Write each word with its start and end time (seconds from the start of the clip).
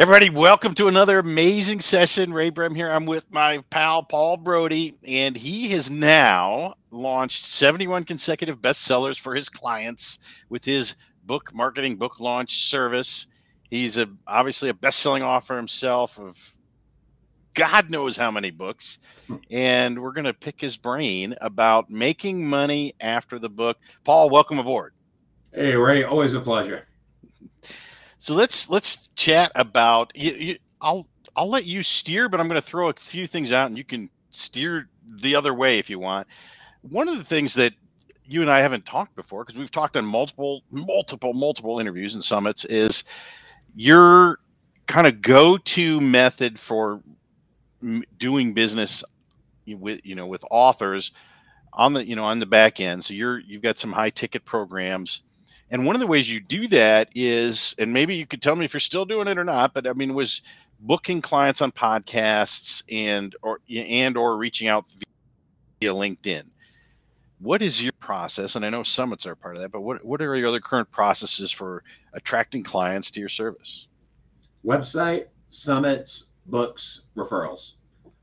Everybody, 0.00 0.30
welcome 0.30 0.72
to 0.76 0.88
another 0.88 1.18
amazing 1.18 1.80
session. 1.80 2.32
Ray 2.32 2.48
Brehm 2.48 2.74
here. 2.74 2.90
I'm 2.90 3.04
with 3.04 3.30
my 3.30 3.58
pal 3.68 4.02
Paul 4.02 4.38
Brodie, 4.38 4.94
and 5.06 5.36
he 5.36 5.68
has 5.72 5.90
now 5.90 6.72
launched 6.90 7.44
71 7.44 8.04
consecutive 8.04 8.62
bestsellers 8.62 9.20
for 9.20 9.34
his 9.34 9.50
clients 9.50 10.18
with 10.48 10.64
his 10.64 10.94
book 11.26 11.52
marketing 11.52 11.96
book 11.96 12.18
launch 12.18 12.64
service. 12.64 13.26
He's 13.68 13.98
a, 13.98 14.08
obviously 14.26 14.70
a 14.70 14.74
best-selling 14.74 15.22
author 15.22 15.58
himself 15.58 16.18
of 16.18 16.56
God 17.52 17.90
knows 17.90 18.16
how 18.16 18.30
many 18.30 18.50
books, 18.50 19.00
and 19.50 20.02
we're 20.02 20.12
going 20.12 20.24
to 20.24 20.32
pick 20.32 20.62
his 20.62 20.78
brain 20.78 21.34
about 21.42 21.90
making 21.90 22.48
money 22.48 22.94
after 23.02 23.38
the 23.38 23.50
book. 23.50 23.76
Paul, 24.04 24.30
welcome 24.30 24.58
aboard. 24.58 24.94
Hey 25.52 25.76
Ray, 25.76 26.04
always 26.04 26.32
a 26.32 26.40
pleasure. 26.40 26.86
So 28.20 28.34
let's 28.34 28.68
let's 28.68 29.08
chat 29.16 29.50
about. 29.54 30.12
You, 30.14 30.32
you, 30.32 30.58
I'll 30.80 31.08
I'll 31.34 31.48
let 31.48 31.64
you 31.64 31.82
steer, 31.82 32.28
but 32.28 32.38
I'm 32.38 32.48
going 32.48 32.60
to 32.60 32.66
throw 32.66 32.90
a 32.90 32.92
few 32.92 33.26
things 33.26 33.50
out, 33.50 33.68
and 33.68 33.78
you 33.78 33.84
can 33.84 34.10
steer 34.30 34.88
the 35.22 35.34
other 35.34 35.54
way 35.54 35.78
if 35.78 35.88
you 35.88 35.98
want. 35.98 36.26
One 36.82 37.08
of 37.08 37.16
the 37.16 37.24
things 37.24 37.54
that 37.54 37.72
you 38.26 38.42
and 38.42 38.50
I 38.50 38.60
haven't 38.60 38.84
talked 38.84 39.16
before, 39.16 39.44
because 39.44 39.58
we've 39.58 39.70
talked 39.70 39.96
on 39.96 40.04
multiple, 40.04 40.62
multiple, 40.70 41.32
multiple 41.32 41.80
interviews 41.80 42.14
and 42.14 42.22
summits, 42.22 42.66
is 42.66 43.04
your 43.74 44.38
kind 44.86 45.06
of 45.06 45.22
go-to 45.22 45.98
method 46.00 46.60
for 46.60 47.02
doing 48.18 48.52
business 48.52 49.02
with 49.66 50.00
you 50.04 50.14
know 50.14 50.26
with 50.26 50.44
authors 50.50 51.12
on 51.72 51.94
the 51.94 52.06
you 52.06 52.16
know 52.16 52.24
on 52.24 52.38
the 52.38 52.44
back 52.44 52.80
end. 52.80 53.02
So 53.02 53.14
you're 53.14 53.38
you've 53.38 53.62
got 53.62 53.78
some 53.78 53.92
high 53.92 54.10
ticket 54.10 54.44
programs 54.44 55.22
and 55.70 55.86
one 55.86 55.94
of 55.94 56.00
the 56.00 56.06
ways 56.06 56.28
you 56.28 56.40
do 56.40 56.66
that 56.68 57.10
is, 57.14 57.74
and 57.78 57.92
maybe 57.92 58.16
you 58.16 58.26
could 58.26 58.42
tell 58.42 58.56
me 58.56 58.64
if 58.64 58.74
you're 58.74 58.80
still 58.80 59.04
doing 59.04 59.28
it 59.28 59.38
or 59.38 59.44
not, 59.44 59.72
but 59.72 59.86
I 59.86 59.92
mean, 59.92 60.14
was 60.14 60.42
booking 60.80 61.22
clients 61.22 61.60
on 61.60 61.70
podcasts 61.70 62.82
and 62.90 63.36
or 63.42 63.60
and 63.72 64.16
or 64.16 64.36
reaching 64.36 64.66
out 64.66 64.86
via 65.80 65.92
LinkedIn. 65.92 66.50
What 67.38 67.62
is 67.62 67.82
your 67.82 67.92
process? 68.00 68.56
And 68.56 68.66
I 68.66 68.70
know 68.70 68.82
summits 68.82 69.26
are 69.26 69.36
part 69.36 69.56
of 69.56 69.62
that, 69.62 69.70
but 69.70 69.80
what, 69.80 70.04
what 70.04 70.20
are 70.20 70.36
your 70.36 70.48
other 70.48 70.60
current 70.60 70.90
processes 70.90 71.50
for 71.50 71.84
attracting 72.12 72.62
clients 72.62 73.10
to 73.12 73.20
your 73.20 73.30
service? 73.30 73.86
Website, 74.64 75.26
summits, 75.48 76.26
books, 76.46 77.02
referrals. 77.16 77.72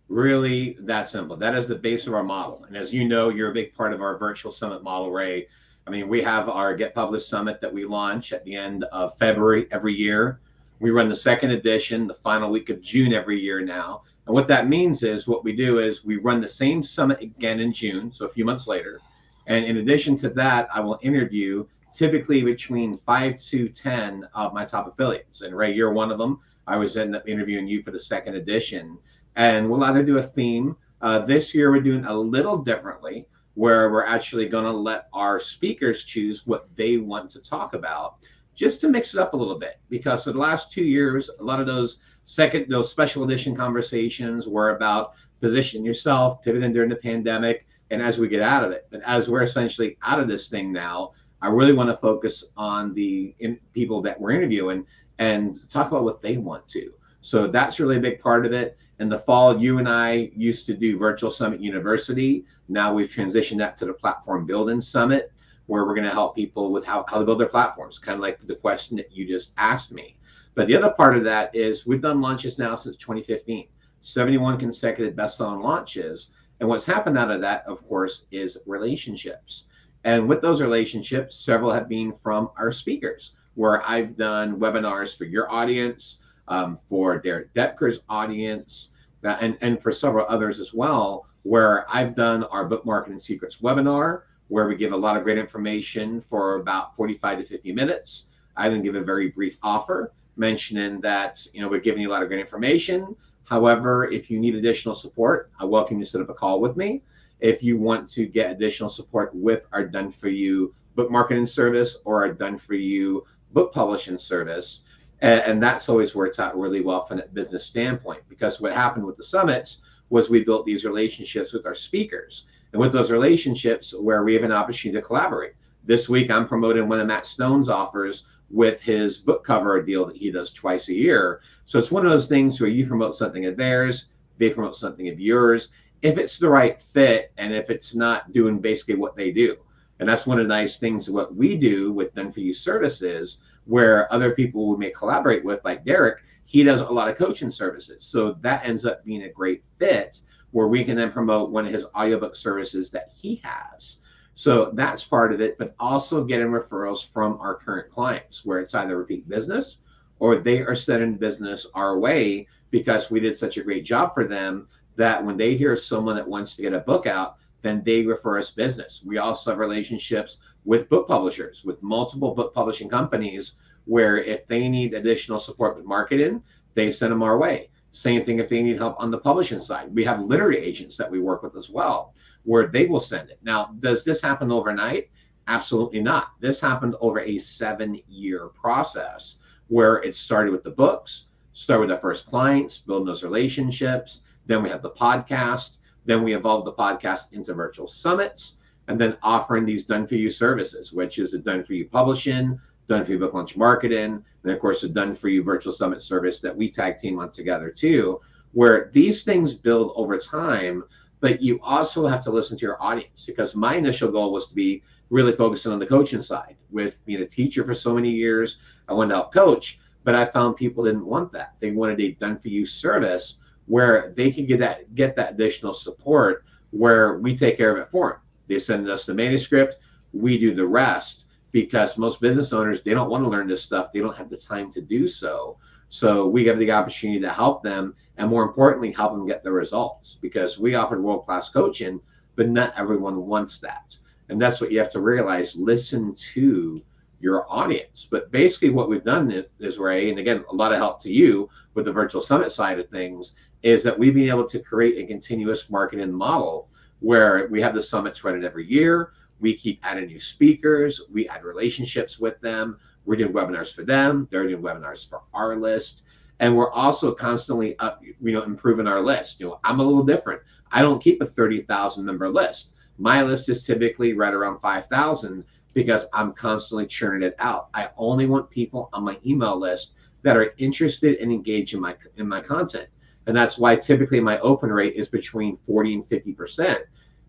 Really 0.10 0.78
that 0.82 1.08
simple. 1.08 1.36
That 1.36 1.56
is 1.56 1.68
the 1.68 1.76
base 1.76 2.06
of 2.06 2.14
our 2.14 2.24
model. 2.24 2.66
And 2.66 2.78
as 2.78 2.94
you 2.94 3.08
know, 3.08 3.30
you're 3.30 3.50
a 3.50 3.54
big 3.54 3.74
part 3.74 3.92
of 3.92 4.02
our 4.02 4.18
virtual 4.18 4.52
summit 4.52 4.84
model, 4.84 5.12
Ray 5.12 5.48
I 5.88 5.90
mean, 5.90 6.10
we 6.10 6.22
have 6.22 6.50
our 6.50 6.76
Get 6.76 6.94
Published 6.94 7.30
Summit 7.30 7.62
that 7.62 7.74
we 7.74 7.86
launch 7.86 8.34
at 8.34 8.44
the 8.44 8.54
end 8.54 8.84
of 8.86 9.18
February 9.18 9.68
every 9.72 9.96
year. 9.96 10.42
We 10.82 10.92
run 10.92 11.08
the 11.08 11.16
second 11.16 11.52
edition 11.52 12.08
the 12.08 12.14
final 12.14 12.52
week 12.52 12.70
of 12.70 12.82
June 12.82 13.14
every 13.14 13.40
year 13.40 13.62
now. 13.62 14.04
And 14.26 14.34
what 14.34 14.50
that 14.50 14.68
means 14.68 15.02
is 15.02 15.30
what 15.30 15.46
we 15.46 15.56
do 15.56 15.80
is 15.80 16.04
we 16.04 16.18
run 16.18 16.42
the 16.42 16.48
same 16.48 16.84
summit 16.84 17.22
again 17.22 17.62
in 17.62 17.72
June, 17.72 18.12
so 18.12 18.26
a 18.26 18.30
few 18.30 18.44
months 18.44 18.68
later. 18.68 19.00
And 19.48 19.64
in 19.64 19.78
addition 19.78 20.18
to 20.18 20.30
that, 20.32 20.68
I 20.74 20.82
will 20.82 21.00
interview 21.04 21.66
typically 21.94 22.44
between 22.44 22.94
five 22.94 23.38
to 23.38 23.70
10 23.70 24.28
of 24.34 24.54
my 24.54 24.66
top 24.66 24.90
affiliates. 24.90 25.42
And 25.42 25.56
Ray, 25.56 25.74
you're 25.74 25.94
one 25.94 26.12
of 26.12 26.18
them. 26.18 26.42
I 26.68 26.76
was 26.76 26.98
up 26.98 27.30
interviewing 27.30 27.66
you 27.66 27.82
for 27.82 27.92
the 27.92 28.00
second 28.00 28.36
edition. 28.36 28.98
And 29.38 29.70
we'll 29.70 29.86
either 29.86 30.04
do 30.04 30.18
a 30.18 30.24
theme. 30.24 30.76
Uh, 31.02 31.20
this 31.20 31.56
year, 31.56 31.72
we're 31.72 31.80
doing 31.80 32.04
a 32.04 32.14
little 32.14 32.58
differently 32.58 33.30
where 33.58 33.92
we're 33.92 34.06
actually 34.06 34.48
going 34.48 34.64
to 34.64 34.72
let 34.72 35.08
our 35.14 35.40
speakers 35.40 36.04
choose 36.04 36.46
what 36.46 36.70
they 36.76 36.98
want 36.98 37.28
to 37.28 37.42
talk 37.42 37.74
about 37.74 38.18
just 38.54 38.80
to 38.80 38.88
mix 38.88 39.16
it 39.16 39.20
up 39.20 39.34
a 39.34 39.38
little 39.38 39.58
bit. 39.58 39.80
Because 39.90 40.24
for 40.26 40.32
the 40.32 40.38
last 40.38 40.72
two 40.72 40.84
years 40.84 41.32
a 41.40 41.44
lot 41.44 41.60
of 41.60 41.66
those 41.66 42.04
second 42.24 42.68
those 42.70 42.92
special 42.92 43.24
edition 43.24 43.56
conversations 43.56 44.48
were 44.48 44.76
about 44.76 45.14
position 45.42 45.84
yourself 45.84 46.44
pivoting 46.44 46.72
during 46.72 46.90
the 46.90 46.96
pandemic 46.98 47.66
and 47.90 48.00
as 48.00 48.20
we 48.20 48.28
get 48.28 48.44
out 48.44 48.64
of 48.64 48.72
it. 48.72 48.86
But 48.92 49.02
as 49.06 49.28
we're 49.28 49.42
essentially 49.42 49.98
out 50.04 50.20
of 50.20 50.28
this 50.28 50.50
thing 50.50 50.72
now 50.72 51.14
i 51.42 51.48
really 51.48 51.74
want 51.74 51.90
to 51.90 51.98
focus 51.98 52.46
on 52.58 52.94
the 52.94 53.36
people 53.74 54.02
that 54.02 54.20
we're 54.20 54.32
interviewing 54.32 54.86
and 55.20 55.70
talk 55.70 55.88
about 55.88 56.04
what 56.04 56.22
they 56.22 56.38
want 56.38 56.68
to 56.68 56.94
so 57.22 57.48
that's 57.48 57.80
really 57.80 57.98
a 57.98 58.02
big 58.02 58.20
part 58.22 58.46
of 58.46 58.54
it 58.54 58.78
in 59.00 59.10
the 59.10 59.20
fall, 59.20 59.62
you 59.62 59.78
and 59.78 59.88
I 59.88 60.32
used 60.36 60.66
to 60.66 60.74
do 60.74 60.98
Virtual 60.98 61.30
Summit 61.30 61.62
University. 61.62 62.46
Now 62.68 62.94
we've 62.94 63.10
transitioned 63.10 63.60
that 63.60 63.76
to 63.78 63.86
the 63.86 63.94
Platform 63.94 64.46
Building 64.46 64.82
Summit, 64.82 65.32
where 65.68 65.86
we're 65.86 65.94
going 65.94 66.08
to 66.08 66.12
help 66.12 66.36
people 66.36 66.72
with 66.72 66.84
how, 66.84 67.06
how 67.08 67.20
to 67.20 67.26
build 67.26 67.40
their 67.40 67.48
platforms, 67.48 68.00
kind 68.00 68.16
of 68.16 68.22
like 68.22 68.40
the 68.48 68.56
question 68.56 68.98
that 68.98 69.12
you 69.12 69.28
just 69.28 69.54
asked 69.58 69.92
me. 69.92 70.18
But 70.56 70.66
the 70.66 70.76
other 70.76 70.90
part 70.90 71.16
of 71.16 71.24
that 71.26 71.54
is 71.56 71.86
we've 71.86 72.02
done 72.02 72.22
launches 72.22 72.58
now 72.58 72.76
since 72.76 72.96
2015, 72.98 73.68
71 74.00 74.58
consecutive 74.58 75.16
best-selling 75.16 75.62
launches. 75.62 76.32
And 76.60 76.68
what's 76.68 76.86
happened 76.86 77.20
out 77.20 77.30
of 77.30 77.42
that, 77.42 77.64
of 77.68 77.88
course, 77.88 78.26
is 78.32 78.58
relationships. 78.66 79.68
And 80.06 80.28
with 80.28 80.42
those 80.42 80.60
relationships, 80.60 81.36
several 81.36 81.72
have 81.72 81.88
been 81.88 82.12
from 82.12 82.50
our 82.58 82.72
speakers, 82.72 83.36
where 83.54 83.88
I've 83.88 84.18
done 84.18 84.60
webinars 84.60 85.16
for 85.16 85.26
your 85.26 85.52
audience 85.52 86.24
um, 86.48 86.78
for 86.90 87.20
Derek 87.20 87.54
Doepker's 87.54 88.02
audience, 88.10 88.94
uh, 89.24 89.38
and, 89.42 89.58
and 89.62 89.82
for 89.82 89.92
several 89.92 90.26
others 90.30 90.60
as 90.60 90.74
well, 90.74 91.28
where 91.44 91.86
I've 91.94 92.16
done 92.16 92.44
our 92.46 92.66
book 92.66 92.86
marketing 92.86 93.20
secrets 93.20 93.58
webinar, 93.58 94.22
where 94.48 94.68
we 94.68 94.76
give 94.76 94.92
a 94.92 94.98
lot 94.98 95.18
of 95.18 95.24
great 95.24 95.38
information 95.38 96.22
for 96.22 96.56
about 96.56 96.96
45 96.96 97.40
to 97.40 97.46
50 97.46 97.72
minutes. 97.74 98.28
I 98.56 98.70
then 98.70 98.82
give 98.82 98.96
a 98.96 99.02
very 99.02 99.30
brief 99.30 99.58
offer 99.62 100.14
mentioning 100.38 101.02
that 101.02 101.46
you 101.54 101.62
know 101.62 101.68
we're 101.68 101.80
giving 101.80 102.02
you 102.02 102.10
a 102.10 102.14
lot 102.14 102.24
of 102.24 102.30
great 102.30 102.40
information. 102.40 103.16
However, 103.44 104.06
if 104.06 104.30
you 104.30 104.40
need 104.40 104.56
additional 104.56 104.94
support, 104.94 105.50
I 105.60 105.66
welcome 105.66 106.00
you 106.00 106.06
to 106.06 106.10
set 106.10 106.22
up 106.22 106.30
a 106.30 106.34
call 106.34 106.60
with 106.60 106.76
me. 106.76 107.02
If 107.40 107.64
you 107.64 107.78
want 107.78 108.08
to 108.10 108.26
get 108.26 108.52
additional 108.52 108.90
support 108.90 109.34
with 109.34 109.66
our 109.72 109.86
done 109.86 110.12
for 110.12 110.28
you 110.28 110.74
book 110.96 111.12
marketing 111.12 111.46
service 111.46 111.98
or 112.06 112.24
our 112.24 112.34
done 112.34 112.58
for 112.58 112.74
you 112.74 113.26
book 113.54 113.74
publishing 113.74 114.18
service, 114.18 114.84
and, 115.22 115.42
and 115.42 115.64
that's 115.64 115.90
always 115.90 116.16
worked 116.16 116.40
out 116.40 116.58
really 116.58 116.82
well 116.82 117.02
from 117.02 117.20
a 117.20 117.28
business 117.28 117.66
standpoint 117.66 118.22
because 118.30 118.62
what 118.62 118.74
happened 118.74 119.06
with 119.06 119.18
the 119.18 119.24
summits 119.24 119.82
was 120.10 120.30
we 120.30 120.44
built 120.44 120.66
these 120.66 120.86
relationships 120.86 121.54
with 121.54 121.66
our 121.66 121.76
speakers. 121.76 122.46
And 122.74 122.82
with 122.82 122.92
those 122.92 123.12
relationships, 123.12 123.94
where 123.98 124.24
we 124.24 124.34
have 124.34 124.44
an 124.44 124.52
opportunity 124.52 125.00
to 125.00 125.06
collaborate. 125.06 125.54
This 125.86 126.10
week, 126.10 126.30
I'm 126.30 126.48
promoting 126.48 126.90
one 126.90 127.00
of 127.00 127.08
Matt 127.08 127.26
Stone's 127.26 127.70
offers 127.70 128.28
with 128.50 128.82
his 128.82 129.18
book 129.18 129.46
cover 129.46 129.82
deal 129.82 130.06
that 130.06 130.18
he 130.18 130.32
does 130.32 130.52
twice 130.52 130.90
a 130.90 130.94
year. 130.94 131.42
So 131.66 131.80
it's 131.80 131.92
one 131.92 132.06
of 132.06 132.12
those 132.12 132.28
things 132.28 132.60
where 132.60 132.70
you 132.70 132.86
promote 132.86 133.16
something 133.16 133.46
of 133.46 133.58
theirs, 133.58 134.10
they 134.38 134.50
promote 134.50 134.76
something 134.76 135.08
of 135.10 135.20
yours. 135.20 135.70
If 136.02 136.18
it's 136.18 136.38
the 136.38 136.50
right 136.50 136.80
fit 136.82 137.32
and 137.38 137.54
if 137.54 137.70
it's 137.70 137.96
not 137.96 138.32
doing 138.34 138.60
basically 138.60 138.96
what 138.96 139.16
they 139.16 139.32
do. 139.32 139.58
And 140.00 140.08
that's 140.08 140.28
one 140.28 140.38
of 140.38 140.46
the 140.46 140.54
nice 140.54 140.78
things 140.78 141.10
what 141.10 141.36
we 141.36 141.58
do 141.58 141.92
with 141.92 142.14
Done 142.14 142.32
For 142.32 142.42
You 142.42 142.54
services 142.54 143.42
where 143.68 144.12
other 144.12 144.32
people 144.32 144.70
we 144.70 144.78
may 144.78 144.92
collaborate 144.92 145.44
with, 145.44 145.64
like 145.64 145.86
Derek, 145.86 146.20
he 146.46 146.64
does 146.64 146.82
a 146.82 146.86
lot 146.86 147.10
of 147.10 147.18
coaching 147.18 147.52
services. 147.52 148.06
So 148.06 148.34
that 148.42 148.66
ends 148.66 148.86
up 148.86 149.04
being 149.04 149.24
a 149.24 149.30
great 149.30 149.64
fit 149.80 150.22
where 150.52 150.68
we 150.68 150.84
can 150.84 150.96
then 150.96 151.12
promote 151.12 151.52
one 151.52 151.66
of 151.66 151.74
his 151.74 151.86
audiobook 151.96 152.36
services 152.36 152.90
that 152.92 153.10
he 153.14 153.42
has. 153.44 154.00
So 154.36 154.72
that's 154.74 155.04
part 155.04 155.34
of 155.34 155.42
it, 155.42 155.58
but 155.58 155.76
also 155.80 156.24
getting 156.24 156.48
referrals 156.48 157.06
from 157.06 157.38
our 157.42 157.56
current 157.56 157.92
clients 157.92 158.46
where 158.46 158.60
it's 158.60 158.76
either 158.76 158.98
repeat 158.98 159.28
business 159.28 159.82
or 160.20 160.38
they 160.38 160.62
are 160.62 160.76
setting 160.76 161.16
business 161.16 161.68
our 161.74 162.00
way 162.00 162.48
because 162.72 163.12
we 163.12 163.20
did 163.20 163.38
such 163.38 163.58
a 163.58 163.64
great 163.64 163.84
job 163.84 164.14
for 164.14 164.26
them 164.26 164.68
that 164.96 165.24
when 165.24 165.38
they 165.38 165.56
hear 165.56 165.76
someone 165.76 166.16
that 166.16 166.28
wants 166.28 166.56
to 166.56 166.62
get 166.62 166.74
a 166.74 166.80
book 166.80 167.08
out, 167.08 167.38
then 167.62 167.84
they 167.84 168.04
refer 168.04 168.38
us 168.38 168.52
business. 168.52 169.04
We 169.06 169.18
also 169.18 169.52
have 169.52 169.60
relationships 169.60 170.40
with 170.66 170.90
book 170.90 171.08
publishers, 171.08 171.64
with 171.64 171.82
multiple 171.82 172.34
book 172.34 172.54
publishing 172.54 172.90
companies, 172.90 173.58
where 173.88 174.18
if 174.18 174.46
they 174.48 174.68
need 174.70 174.94
additional 174.94 175.40
support 175.40 175.76
with 175.76 175.86
marketing, 175.86 176.44
they 176.76 176.92
send 176.92 177.12
them 177.12 177.24
our 177.24 177.38
way. 177.38 177.70
Same 177.92 178.24
thing 178.24 178.40
if 178.40 178.50
they 178.50 178.62
need 178.62 178.78
help 178.78 178.96
on 179.00 179.10
the 179.10 179.18
publishing 179.18 179.60
side. 179.60 179.94
We 179.96 180.04
have 180.04 180.22
literary 180.22 180.60
agents 180.60 180.98
that 180.98 181.10
we 181.10 181.20
work 181.20 181.42
with 181.42 181.56
as 181.56 181.70
well, 181.70 182.14
where 182.44 182.68
they 182.68 182.86
will 182.86 183.00
send 183.00 183.30
it. 183.30 183.40
Now, 183.42 183.74
does 183.80 184.04
this 184.04 184.22
happen 184.22 184.52
overnight? 184.52 185.10
Absolutely 185.48 186.02
not. 186.02 186.34
This 186.40 186.60
happened 186.60 186.96
over 187.00 187.22
a 187.22 187.40
seven 187.40 188.00
year 188.08 188.50
process 188.50 189.38
where 189.70 190.04
it 190.04 190.14
started 190.14 190.52
with 190.52 190.64
the 190.64 190.72
books, 190.72 191.30
started 191.54 191.88
with 191.88 191.96
the 191.96 192.02
first 192.02 192.28
clients, 192.28 192.78
building 192.78 193.08
those 193.08 193.24
relationships. 193.24 194.24
Then 194.46 194.62
we 194.62 194.70
have 194.70 194.82
the 194.82 194.92
podcast. 194.92 195.78
Then 196.06 196.24
we 196.24 196.36
evolved 196.36 196.68
the 196.68 196.74
podcast 196.74 197.34
into 197.34 197.54
virtual 197.54 197.88
summits 197.88 198.58
and 198.88 199.00
then 199.00 199.18
offering 199.22 199.66
these 199.66 199.86
done 199.86 200.08
for 200.08 200.16
you 200.16 200.30
services, 200.30 200.94
which 200.94 201.20
is 201.20 201.34
a 201.34 201.40
done 201.40 201.64
for 201.64 201.74
you 201.74 201.86
publishing, 201.86 202.60
done 202.88 203.04
for 203.04 203.12
you 203.12 203.20
book 203.20 203.34
launch 203.34 203.58
marketing, 203.58 204.24
and 204.44 204.52
of 204.52 204.60
course 204.60 204.84
a 204.84 204.90
done 204.90 205.14
for 205.14 205.30
you 205.30 205.44
virtual 205.44 205.74
summit 205.74 206.02
service 206.02 206.40
that 206.40 206.56
we 206.56 206.70
tag 206.70 206.98
team 206.98 207.20
on 207.20 207.32
together 207.32 207.70
too, 207.70 208.20
where 208.54 208.90
these 208.94 209.24
things 209.24 209.54
build 209.54 209.94
over 209.96 210.18
time. 210.18 210.84
But 211.20 211.42
you 211.42 211.60
also 211.64 212.06
have 212.06 212.22
to 212.22 212.32
listen 212.32 212.58
to 212.58 212.66
your 212.66 212.82
audience 212.82 213.26
because 213.26 213.56
my 213.56 213.76
initial 213.76 214.12
goal 214.12 214.32
was 214.32 214.48
to 214.48 214.56
be 214.56 214.84
really 215.10 215.32
focusing 215.32 215.72
on 215.72 215.80
the 215.80 215.86
coaching 215.86 216.22
side 216.22 216.56
with 216.70 217.04
being 217.06 217.22
a 217.22 217.26
teacher 217.26 217.64
for 217.64 217.74
so 217.74 217.94
many 217.94 218.10
years. 218.12 218.60
I 218.88 218.94
wanted 218.94 219.10
to 219.10 219.16
help 219.16 219.34
coach, 219.34 219.80
But 220.04 220.16
I 220.16 220.26
found 220.26 220.56
people 220.56 220.86
didn't 220.86 221.06
want 221.06 221.32
that. 221.34 221.56
They 221.60 221.72
wanted 221.72 222.00
a 222.00 222.12
done 222.14 222.38
for 222.38 222.48
you 222.50 222.66
service 222.66 223.40
where 223.66 224.14
they 224.16 224.32
can 224.32 224.46
get 224.46 224.60
that 224.60 224.96
get 224.96 225.16
that 225.18 225.34
additional 225.34 225.74
support 225.74 226.46
where 226.72 227.18
we 227.18 227.36
take 227.36 227.58
care 227.58 227.76
of 227.76 227.82
it 227.82 227.90
for 227.90 228.12
them. 228.12 228.20
They 228.48 228.60
send 228.60 228.90
us 228.90 229.06
the 229.06 229.14
manuscript, 229.14 229.80
we 230.14 230.38
do 230.38 230.54
the 230.56 230.66
rest 230.66 231.26
because 231.52 231.98
most 231.98 232.22
business 232.22 232.54
owners 232.54 232.82
they 232.82 232.94
don't 232.94 233.10
want 233.10 233.24
to 233.24 233.30
learn 233.30 233.48
this 233.48 233.62
stuff. 233.62 233.92
They 233.92 234.00
don't 234.00 234.16
have 234.16 234.30
the 234.30 234.38
time 234.38 234.72
to 234.72 234.82
do 234.82 235.08
so. 235.08 235.58
So 235.90 236.28
we 236.28 236.46
have 236.46 236.60
the 236.60 236.72
opportunity 236.72 237.20
to 237.22 237.30
help 237.32 237.64
them 237.64 237.96
and 238.18 238.30
more 238.30 238.44
importantly 238.44 238.92
help 238.92 239.14
them 239.14 239.28
get 239.28 239.44
the 239.44 239.52
results 239.52 240.18
because 240.22 240.60
we 240.60 240.76
offer 240.76 241.00
world-class 241.00 241.50
coaching, 241.50 242.02
but 242.36 242.50
not 242.50 242.74
everyone 242.78 243.26
wants 243.26 243.60
that. 243.60 243.98
And 244.30 244.42
that's 244.42 244.60
what 244.60 244.72
you 244.72 244.80
have 244.80 244.92
to 244.92 245.00
realize. 245.00 245.56
Listen 245.56 246.14
to 246.34 246.82
your 247.20 247.46
audience. 247.52 248.08
But 248.10 248.32
basically, 248.32 248.72
what 248.72 248.90
we've 248.90 249.04
done 249.04 249.46
is, 249.60 249.80
Ray, 249.80 250.10
and 250.10 250.20
again, 250.20 250.44
a 250.52 250.56
lot 250.56 250.74
of 250.74 250.78
help 250.78 251.02
to 251.04 251.12
you 251.12 251.50
with 251.74 251.86
the 251.86 251.94
virtual 251.94 252.22
summit 252.22 252.52
side 252.52 252.80
of 252.80 252.90
things, 252.90 253.36
is 253.64 253.82
that 253.84 253.98
we've 253.98 254.14
been 254.14 254.30
able 254.30 254.48
to 254.48 254.60
create 254.60 255.04
a 255.04 255.08
continuous 255.08 255.70
marketing 255.70 256.12
model 256.12 256.70
where 257.00 257.48
we 257.50 257.62
have 257.62 257.74
the 257.74 257.82
summits 257.82 258.24
running 258.24 258.44
every 258.44 258.66
year. 258.66 259.14
We 259.40 259.54
keep 259.54 259.80
adding 259.84 260.08
new 260.08 260.20
speakers, 260.20 261.02
we 261.12 261.28
add 261.30 261.44
relationships 261.44 262.20
with 262.20 262.40
them. 262.42 262.78
We're 263.06 263.16
doing 263.16 263.34
webinars 263.34 263.74
for 263.74 263.84
them, 263.84 264.28
they're 264.30 264.48
doing 264.48 264.62
webinars 264.62 265.08
for 265.08 265.22
our 265.34 265.56
list. 265.56 266.04
And 266.40 266.56
we're 266.56 266.72
also 266.72 267.14
constantly 267.14 267.78
up, 267.80 268.02
you 268.04 268.32
know, 268.32 268.44
improving 268.44 268.88
our 268.88 269.02
list. 269.02 269.40
You 269.40 269.48
know, 269.48 269.60
I'm 269.64 269.80
a 269.80 269.84
little 269.84 270.04
different. 270.04 270.42
I 270.72 270.82
don't 270.82 271.02
keep 271.02 271.22
a 271.22 271.26
30,000 271.26 272.06
member 272.06 272.30
list. 272.30 272.74
My 272.98 273.24
list 273.24 273.50
is 273.50 273.66
typically 273.66 274.14
right 274.14 274.34
around 274.34 274.60
5,000 274.60 275.44
because 275.74 276.08
I'm 276.14 276.34
constantly 276.34 276.86
churning 276.86 277.28
it 277.28 277.36
out. 277.40 277.70
I 277.74 277.90
only 277.98 278.26
want 278.26 278.50
people 278.50 278.90
on 278.94 279.04
my 279.04 279.18
email 279.26 279.60
list 279.60 279.94
that 280.24 280.36
are 280.36 280.54
interested 280.58 281.18
and 281.20 281.32
engaged 281.32 281.74
in 281.74 281.80
my 281.80 281.96
in 282.18 282.28
my 282.28 282.42
content. 282.42 282.90
And 283.28 283.36
that's 283.36 283.58
why 283.58 283.76
typically 283.76 284.20
my 284.20 284.40
open 284.40 284.72
rate 284.72 284.96
is 284.96 285.08
between 285.08 285.58
40 285.58 285.94
and 285.96 286.06
50% 286.06 286.84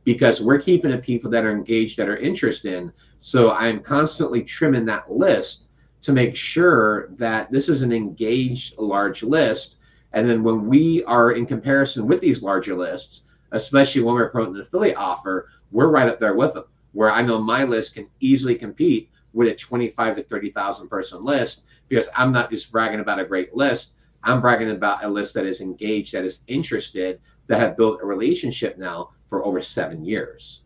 because 0.09 0.41
we're 0.41 0.59
keeping 0.59 0.91
the 0.91 0.97
people 0.97 1.31
that 1.31 1.45
are 1.45 1.53
engaged 1.53 1.99
that 1.99 2.09
are 2.09 2.17
interested 2.17 2.73
in. 2.73 2.91
So 3.21 3.51
I'm 3.51 3.81
constantly 3.81 4.43
trimming 4.43 4.87
that 4.87 5.13
list 5.13 5.69
to 6.01 6.15
make 6.15 6.35
sure 6.35 7.09
that 7.19 7.53
this 7.53 7.69
is 7.69 7.83
an 7.83 7.93
engaged 7.93 8.79
large 8.79 9.23
list. 9.23 9.77
And 10.15 10.27
then 10.27 10.43
when 10.43 10.67
we 10.67 11.05
are 11.05 11.33
in 11.33 11.45
comparison 11.45 12.07
with 12.07 12.23
these 12.23 12.43
larger 12.43 12.75
lists, 12.75 13.27
especially 13.53 14.01
when 14.01 14.15
we're 14.15 14.31
promoting 14.31 14.55
an 14.55 14.63
affiliate 14.63 14.97
offer, 14.97 15.51
we're 15.73 15.91
right 15.91 16.09
up 16.09 16.19
there 16.19 16.37
with 16.37 16.55
them 16.55 16.65
where 16.93 17.11
I 17.11 17.21
know 17.21 17.39
my 17.39 17.65
list 17.65 17.93
can 17.93 18.09
easily 18.21 18.55
compete 18.55 19.11
with 19.35 19.49
a 19.49 19.55
25 19.55 20.17
to 20.17 20.23
30,000 20.23 20.89
person 20.89 21.23
list 21.23 21.65
because 21.91 22.09
I'm 22.17 22.33
not 22.33 22.51
just 22.51 22.73
bragging 22.73 23.01
about 23.01 23.21
a 23.21 23.27
great 23.27 23.55
list. 23.55 23.93
I'm 24.23 24.41
bragging 24.41 24.71
about 24.71 25.05
a 25.05 25.09
list 25.09 25.35
that 25.35 25.45
is 25.45 25.61
engaged, 25.61 26.15
that 26.15 26.25
is 26.25 26.45
interested, 26.47 27.21
that 27.49 27.61
have 27.61 27.77
built 27.77 28.01
a 28.03 28.07
relationship 28.07 28.79
now 28.79 29.11
for 29.29 29.45
over 29.45 29.61
seven 29.61 30.05
years. 30.05 30.63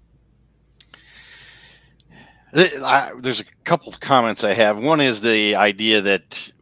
There's 2.53 3.41
a 3.41 3.45
couple 3.65 3.89
of 3.89 3.99
comments 4.01 4.45
I 4.45 4.53
have. 4.53 4.77
One 4.77 5.01
is 5.01 5.21
the 5.21 5.55
idea 5.55 6.03
that 6.03 6.53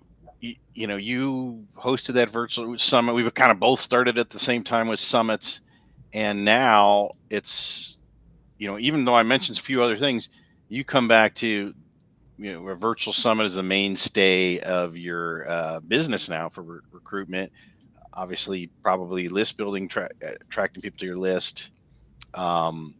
you 0.40 0.86
know 0.86 0.96
you 0.96 1.66
hosted 1.74 2.14
that 2.14 2.30
virtual 2.30 2.78
summit. 2.78 3.14
We 3.14 3.28
kind 3.32 3.50
of 3.50 3.58
both 3.58 3.80
started 3.80 4.16
at 4.16 4.30
the 4.30 4.38
same 4.38 4.62
time 4.62 4.86
with 4.86 5.00
summits, 5.00 5.62
and 6.12 6.44
now 6.44 7.10
it's 7.28 7.96
you 8.60 8.68
know, 8.68 8.78
even 8.78 9.04
though 9.04 9.16
I 9.16 9.24
mentioned 9.24 9.58
a 9.58 9.62
few 9.62 9.82
other 9.82 9.96
things, 9.96 10.28
you 10.68 10.84
come 10.84 11.08
back 11.08 11.34
to 11.36 11.72
you 12.38 12.52
know 12.52 12.68
a 12.68 12.76
virtual 12.76 13.12
summit 13.12 13.46
is 13.46 13.56
the 13.56 13.62
mainstay 13.62 14.60
of 14.60 14.96
your 14.96 15.50
uh, 15.50 15.80
business 15.80 16.28
now 16.28 16.48
for 16.48 16.62
re- 16.62 16.80
recruitment. 16.92 17.50
Obviously, 18.12 18.70
probably 18.82 19.28
list 19.28 19.56
building, 19.56 19.88
tra- 19.88 20.10
attracting 20.20 20.82
people 20.82 20.98
to 20.98 21.06
your 21.06 21.16
list, 21.16 21.70
um, 22.34 22.94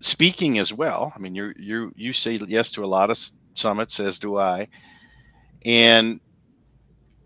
speaking 0.00 0.58
as 0.58 0.72
well. 0.72 1.12
I 1.14 1.18
mean, 1.18 1.34
you 1.34 1.52
you 1.58 1.92
you 1.96 2.12
say 2.12 2.34
yes 2.34 2.70
to 2.72 2.84
a 2.84 2.86
lot 2.86 3.10
of 3.10 3.18
summits, 3.54 3.98
as 3.98 4.18
do 4.18 4.36
I, 4.38 4.68
and 5.64 6.20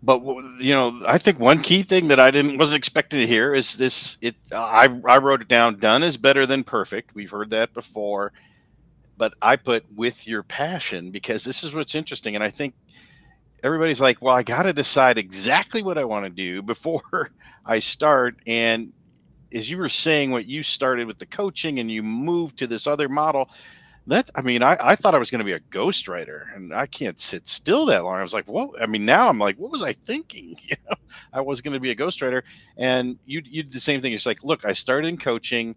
but 0.03 0.23
you 0.59 0.73
know, 0.73 1.01
I 1.07 1.17
think 1.17 1.39
one 1.39 1.61
key 1.61 1.83
thing 1.83 2.07
that 2.07 2.19
I 2.19 2.31
didn't 2.31 2.57
wasn't 2.57 2.77
expecting 2.77 3.19
to 3.19 3.27
hear 3.27 3.53
is 3.53 3.75
this. 3.75 4.17
It 4.21 4.35
I 4.51 4.89
I 5.07 5.17
wrote 5.17 5.41
it 5.41 5.47
down. 5.47 5.79
Done 5.79 6.03
is 6.03 6.17
better 6.17 6.45
than 6.45 6.63
perfect. 6.63 7.13
We've 7.13 7.29
heard 7.29 7.51
that 7.51 7.73
before, 7.73 8.31
but 9.17 9.33
I 9.41 9.57
put 9.57 9.85
with 9.93 10.27
your 10.27 10.43
passion 10.43 11.11
because 11.11 11.43
this 11.43 11.63
is 11.63 11.75
what's 11.75 11.93
interesting, 11.93 12.33
and 12.35 12.43
I 12.43 12.49
think 12.49 12.73
everybody's 13.63 14.01
like, 14.01 14.21
well, 14.21 14.35
I 14.35 14.43
got 14.43 14.63
to 14.63 14.73
decide 14.73 15.17
exactly 15.17 15.83
what 15.83 15.97
I 15.97 16.03
want 16.03 16.25
to 16.25 16.31
do 16.31 16.61
before 16.61 17.31
I 17.65 17.79
start. 17.79 18.37
And 18.47 18.93
as 19.53 19.69
you 19.69 19.77
were 19.77 19.89
saying, 19.89 20.31
what 20.31 20.45
you 20.45 20.63
started 20.63 21.07
with 21.07 21.19
the 21.19 21.25
coaching 21.25 21.79
and 21.79 21.91
you 21.91 22.03
moved 22.03 22.57
to 22.59 22.67
this 22.67 22.87
other 22.87 23.09
model, 23.09 23.49
that 24.07 24.29
I 24.35 24.41
mean, 24.41 24.63
I, 24.63 24.77
I 24.79 24.95
thought 24.95 25.15
I 25.15 25.19
was 25.19 25.29
going 25.29 25.39
to 25.39 25.45
be 25.45 25.51
a 25.51 25.59
ghostwriter, 25.59 26.53
and 26.55 26.73
I 26.73 26.87
can't 26.87 27.19
sit 27.19 27.47
still 27.47 27.85
that 27.85 28.03
long. 28.03 28.15
I 28.15 28.23
was 28.23 28.33
like, 28.33 28.47
"What?" 28.47 28.81
I 28.81 28.87
mean, 28.87 29.05
now 29.05 29.29
I'm 29.29 29.37
like, 29.37 29.57
"What 29.57 29.71
was 29.71 29.83
I 29.83 29.93
thinking?" 29.93 30.55
You 30.69 30.75
know, 30.89 30.95
I 31.33 31.41
was 31.41 31.61
going 31.61 31.73
to 31.73 31.79
be 31.79 31.91
a 31.91 31.95
ghostwriter, 31.95 32.41
and 32.77 33.19
you 33.25 33.41
you 33.45 33.63
did 33.63 33.73
the 33.73 33.79
same 33.79 34.01
thing. 34.01 34.13
It's 34.13 34.25
like, 34.25 34.43
look, 34.43 34.65
I 34.65 34.73
started 34.73 35.07
in 35.07 35.17
coaching, 35.17 35.75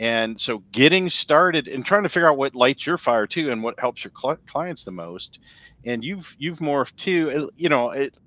and 0.00 0.40
so 0.40 0.62
getting 0.72 1.08
started 1.08 1.68
and 1.68 1.84
trying 1.84 2.04
to 2.04 2.08
figure 2.08 2.28
out 2.28 2.38
what 2.38 2.54
lights 2.54 2.86
your 2.86 2.96
fire 2.98 3.26
too, 3.26 3.50
and 3.50 3.62
what 3.62 3.78
helps 3.78 4.04
your 4.04 4.12
cl- 4.18 4.38
clients 4.46 4.84
the 4.84 4.92
most. 4.92 5.38
And 5.86 6.04
you've 6.04 6.36
you've 6.38 6.58
morphed 6.58 6.96
too. 6.96 7.50
You 7.56 7.68
know, 7.68 7.90
it, 7.90 8.18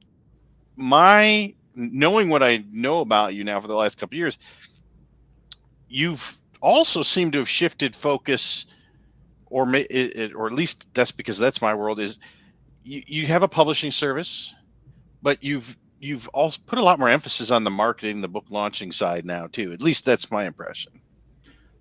my 0.75 1.53
knowing 1.75 2.29
what 2.29 2.41
I 2.41 2.63
know 2.71 3.01
about 3.01 3.33
you 3.33 3.44
now 3.44 3.59
for 3.59 3.67
the 3.67 3.75
last 3.75 3.97
couple 3.97 4.17
years, 4.17 4.39
you've 5.88 6.38
also 6.61 7.01
seemed 7.01 7.33
to 7.33 7.39
have 7.39 7.50
shifted 7.50 7.95
focus 7.95 8.65
or 9.50 9.63
or 10.35 10.47
at 10.47 10.53
least 10.53 10.88
that's 10.94 11.11
because 11.11 11.38
that's 11.38 11.61
my 11.61 11.73
world 11.73 12.00
is 12.00 12.19
you, 12.83 13.01
you 13.07 13.27
have 13.27 13.44
a 13.44 13.47
publishing 13.47 13.91
service 13.91 14.53
but 15.21 15.44
you've 15.44 15.77
you've 16.00 16.27
also 16.29 16.61
put 16.65 16.79
a 16.79 16.83
lot 16.83 17.00
more 17.00 17.09
emphasis 17.09 17.51
on 17.51 17.63
the 17.63 17.69
marketing 17.69 18.21
the 18.21 18.27
book 18.27 18.45
launching 18.50 18.91
side 18.91 19.25
now 19.25 19.47
too 19.47 19.71
at 19.71 19.81
least 19.81 20.06
that's 20.06 20.29
my 20.31 20.45
impression 20.45 20.91